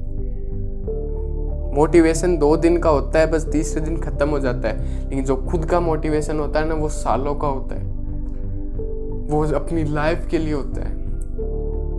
मोटिवेशन 1.74 2.38
दो 2.38 2.56
दिन 2.56 2.78
का 2.78 2.90
होता 2.90 3.18
है, 3.18 3.30
बस 3.30 3.48
तीसरे 3.52 3.80
दिन 3.80 3.96
ख़त्म 3.96 4.28
हो 4.28 4.38
जाता 4.38 4.68
है। 4.68 5.04
लेकिन 5.09 5.24
जो 5.24 5.37
खुद 5.37 5.64
का 5.64 5.80
मोटिवेशन 5.80 6.38
होता 6.38 6.61
है 6.61 6.68
ना, 6.68 6.74
वो 6.74 6.88
सालों 6.88 7.35
का 7.35 7.48
होता 7.48 7.74
है। 7.74 7.83
वो 9.30 9.54
अपनी 9.54 9.85
लाइफ 9.85 10.28
के 10.30 10.38
लिए 10.38 10.54
होता 10.54 10.88
है। 10.88 10.96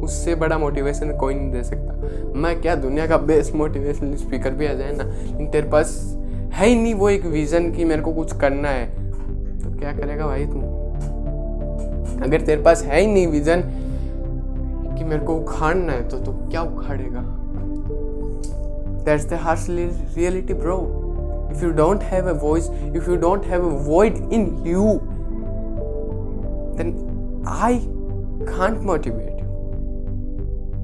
उससे 0.02 0.36
बड़ा 0.36 0.58
मोटिवेशन 0.58 1.12
कोई 1.12 1.34
नहीं 1.34 1.52
दे 1.52 1.64
सकता। 1.64 1.91
मैं 2.36 2.62
क्या 2.62 2.76
दुनिया 2.76 3.08
का 3.08 3.18
बेस्ट 3.18 3.56
मोटिवेशनल 3.56 4.16
स्पीकर 4.16 4.52
भी 4.52 4.68
आ 4.68 4.74
जाए 4.74 4.92
ना 4.96 5.04
लेकिन 5.04 5.48
तेरे 5.52 5.70
पास 5.70 6.18
है 6.54 6.68
ही 6.68 6.76
नहीं 6.76 6.94
वो 6.94 7.10
एक 7.10 7.26
विजन 7.26 7.72
कि 7.72 7.86
मेरे 7.86 8.02
को 8.02 8.14
कुछ 8.14 8.38
करना 8.40 8.70
है 8.70 8.86
तो 9.60 9.78
क्या 9.80 9.92
करेगा 9.94 10.28
भाई 10.28 10.46
तू 10.46 10.62
अगर 12.26 12.42
तेरे 12.42 12.62
पास 12.62 12.84
है 12.84 13.02
ही 13.02 13.08
नहीं 13.08 13.28
विजन 13.28 13.62
कि 14.98 15.04
मेरे 15.04 15.26
को 15.26 15.36
उखाड़ना 15.36 15.94
है 15.94 16.10
तो 16.10 16.18
तू 16.18 16.32
क्या 16.32 16.62
उखाड़ेगा 16.62 17.22
bro. 20.54 21.02
If 21.52 21.62
you 21.62 21.74
don't 21.74 22.02
have 22.04 22.28
a 22.28 22.34
voice, 22.34 22.70
if 22.94 23.08
you 23.08 23.18
don't 23.18 23.44
have 23.44 23.64
a 23.64 23.70
void 23.70 24.16
in 24.32 24.64
you, 24.64 25.02
then 26.78 26.94
I 27.46 27.82
can't 28.48 28.82
motivate 28.82 29.26
you. 29.26 29.31
And 29.31 29.31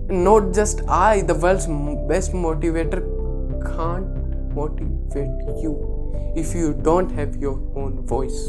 not 0.10 0.54
just 0.54 0.82
I, 0.88 1.22
the 1.22 1.36
world's 1.36 1.68
best 2.08 2.32
motivator 2.34 3.02
can't 3.64 4.56
motivate 4.56 5.62
you 5.62 5.74
if 6.36 6.56
you 6.56 6.74
don't 6.74 7.12
have 7.12 7.36
your 7.38 7.60
own 7.76 8.06
voice. 8.06 8.40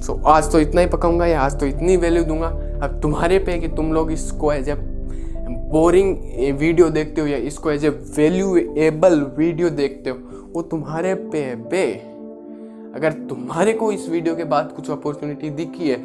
So 0.00 0.12
so, 0.12 0.24
आज 0.26 0.50
तो 0.52 0.60
इतना 0.60 0.80
ही 0.80 0.86
पकाऊँगा 0.86 1.26
या 1.26 1.40
आज 1.40 1.58
तो 1.60 1.66
इतनी 1.66 1.96
value 1.96 2.24
दूँगा। 2.24 2.46
अब 2.82 2.98
तुम्हारे 3.02 3.38
पे 3.38 3.58
कि 3.58 3.68
तुम 3.68 3.92
लोग 3.92 4.12
इसको 4.12 4.52
एज 4.52 4.68
ए 4.68 4.74
बोरिंग 4.74 6.16
वीडियो 6.58 6.88
देखते 6.90 7.20
हो 7.20 7.26
या 7.26 7.36
इसको 7.50 7.70
एज 7.70 7.84
ए 7.84 7.88
वैल्यूएबल 7.88 9.20
वीडियो 9.38 9.70
देखते 9.70 10.10
हो 10.10 10.16
वो 10.54 10.62
तुम्हारे 10.62 11.14
पे 11.14 11.42
है 11.44 11.56
बे। 11.68 11.84
अगर 12.96 13.12
तुम्हारे 13.28 13.72
को 13.72 13.90
इस 13.92 14.08
वीडियो 14.08 14.36
के 14.36 14.44
बाद 14.54 14.72
कुछ 14.76 14.90
अपॉर्चुनिटी 14.90 15.50
दिखी 15.50 15.88
है 15.88 15.96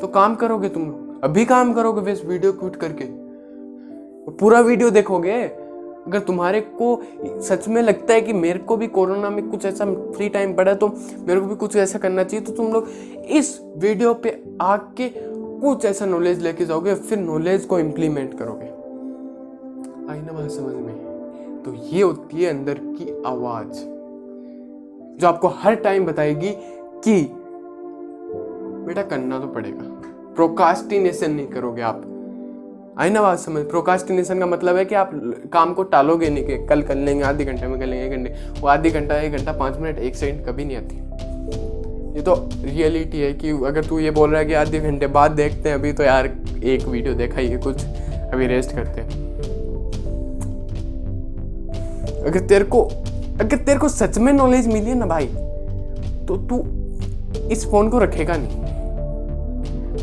तो 0.00 0.06
काम 0.14 0.34
करोगे 0.34 0.68
तुम। 0.68 0.90
अभी 1.22 1.44
काम 1.44 1.72
करोगे 1.72 2.00
वे 2.00 2.12
इस 2.12 2.24
वीडियो 2.24 2.52
क्विट 2.52 2.76
करके? 2.76 3.04
पूरा 4.30 4.60
वीडियो 4.60 4.90
देखोगे? 4.90 5.42
अगर 6.06 6.20
तुम्हारे 6.20 6.60
को 6.60 7.00
सच 7.42 7.66
में 7.68 7.80
लगता 7.82 8.14
है 8.14 8.20
कि 8.20 8.32
मेरे 8.32 8.58
को 8.58 8.76
भी 8.76 8.86
कोरोना 8.86 9.30
में 9.30 9.48
कुछ 9.50 9.64
ऐसा 9.64 9.84
फ्री 10.12 10.28
टाइम 10.28 10.54
पड़ा 10.54 10.74
तो 10.74 10.88
मेरे 11.18 11.40
को 11.40 11.46
भी 11.46 11.56
कुछ 11.56 11.76
ऐसा 11.76 11.98
करना 11.98 12.24
चाहिए 12.24 12.46
तो 12.46 12.52
तुम 12.52 12.72
लोग 12.72 12.88
इस 13.30 13.60
वीडियो 13.76 14.14
पे 14.14 14.30
आके 14.60 15.10
कुछ 15.16 15.84
ऐसा 15.84 16.06
नॉलेज 16.06 16.42
लेके 16.42 16.64
जाओगे, 16.64 16.94
फिर 16.94 17.18
नॉलेज 17.18 17.64
को 17.64 17.78
इम्प्लीमेंट 17.78 18.38
करोगे। 18.38 18.66
आई 20.12 20.20
ना 20.20 20.32
बात 20.32 20.50
समझ 20.50 20.74
में? 20.74 21.62
तो 21.64 21.74
ये 21.74 22.02
होती 22.02 22.42
है 22.42 22.50
अंदर 22.50 22.74
की 22.74 23.22
आवाज़, 23.26 23.72
जो 25.18 25.26
आपको 25.28 25.48
हर 25.48 25.74
टाइम 25.74 26.06
बताएगी 26.06 26.50
कि, 27.04 27.20
बेटा 28.86 29.02
करना 29.02 29.38
तो 29.38 29.46
पड़ेगा। 29.46 29.97
प्रोकास्टिनेशन 30.38 31.30
नहीं 31.30 31.46
करोगे 31.46 31.82
आप। 31.82 32.02
आई 32.98 33.10
ना 33.10 33.22
बात 33.22 33.38
समझ। 33.38 33.62
प्रोकास्टिनेशन 33.64 34.38
का 34.38 34.46
मतलब 34.46 34.76
है 34.76 34.84
कि 34.84 34.94
आप 34.94 35.10
काम 35.52 35.72
को 35.74 35.82
टालोगे 35.84 36.28
नहीं 36.30 36.44
कि 36.44 36.56
कल 36.66 36.82
कर 36.82 36.94
लेंगे, 36.94 37.24
आधे 37.24 37.44
घंटे 37.44 37.66
में 37.66 37.78
कर 37.80 37.86
लेंगे, 37.86 38.04
एक 38.06 38.12
घंटे। 38.12 38.60
वो 38.60 38.68
आधे 38.68 38.90
घंटा, 38.90 39.16
एक 39.16 39.32
घंटा, 39.32 39.52
पाँच 39.52 39.78
मिनट, 39.78 39.98
एक 39.98 40.16
सेकंड 40.16 40.46
कभी 40.46 40.64
नहीं 40.64 40.76
आती। 40.76 40.96
ये 42.16 42.22
तो 42.22 42.34
रियलिटी 42.64 43.20
है 43.20 43.32
कि 43.32 43.50
अगर 43.66 43.84
तू 43.84 43.98
ये 43.98 44.10
बोल 44.10 44.30
रहा 44.30 44.40
है 44.40 44.46
कि 44.46 44.54
आधे 44.54 44.80
घंटे 44.80 45.06
बाद 45.08 45.30
देखते 45.30 45.68
हैं, 45.68 45.76
अभी 45.76 45.92
तो 45.92 46.02
यार 46.02 46.26
एक 46.64 46.86
वीडियो 46.86 47.14
देखा 47.14 47.40
ही 47.40 47.48
है 47.48 47.58
कुछ। 47.58 47.84
अभी 48.32 48.46
रेस्ट 48.46 48.74
करते 48.76 49.00
हैं। 49.00 49.26
अगर 52.22 52.40
तेरे 52.40 52.64
को, 52.64 52.82
अगर 53.40 53.56
तेरे 53.56 53.78
को 53.78 53.88
सच 53.88 54.18
में 54.18 54.32
नॉलेज 54.32 54.68
मिली 54.68 54.86
है 54.86 54.94
ना 54.94 55.06
भाई 55.06 55.26
तो 56.26 56.36
तू 56.48 56.64
इस 57.48 57.66
फ़ोन 57.70 57.88
को 57.90 57.98
रखेगा 57.98 58.36
नहीं। 58.36 58.67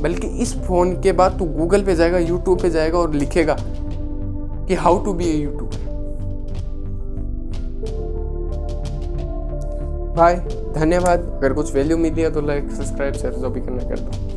बल्कि 0.02 0.28
इस 0.42 0.54
फ़ोन 0.58 0.94
के 1.02 1.12
बाद 1.12 1.38
तू 1.40 1.46
गूगल 1.48 1.84
पे 1.84 1.96
जाएगा, 1.96 2.18
यूट्यूब 2.20 2.62
पे 2.62 2.70
जाएगा 2.70 2.98
और 2.98 3.14
लिखेगा 3.14 3.56
कि 4.68 4.76
how 4.76 5.04
to 5.06 5.14
be 5.14 5.26
a 5.26 5.36
YouTuber 5.36 5.84
भाई 10.16 10.36
धन्यवाद। 10.76 11.20
अगर 11.32 11.54
कुछ 11.54 11.74
वैल्यू 11.74 11.98
मिली 11.98 12.22
है 12.22 12.32
तो 12.34 12.42
लाइक 12.42 12.72
सब्सक्राइब 12.72 13.14
शेयर 13.14 13.34
जो 13.34 13.50
भी 13.50 13.62
करना 13.62 13.90
कर 13.90 14.00
दो। 14.00 14.35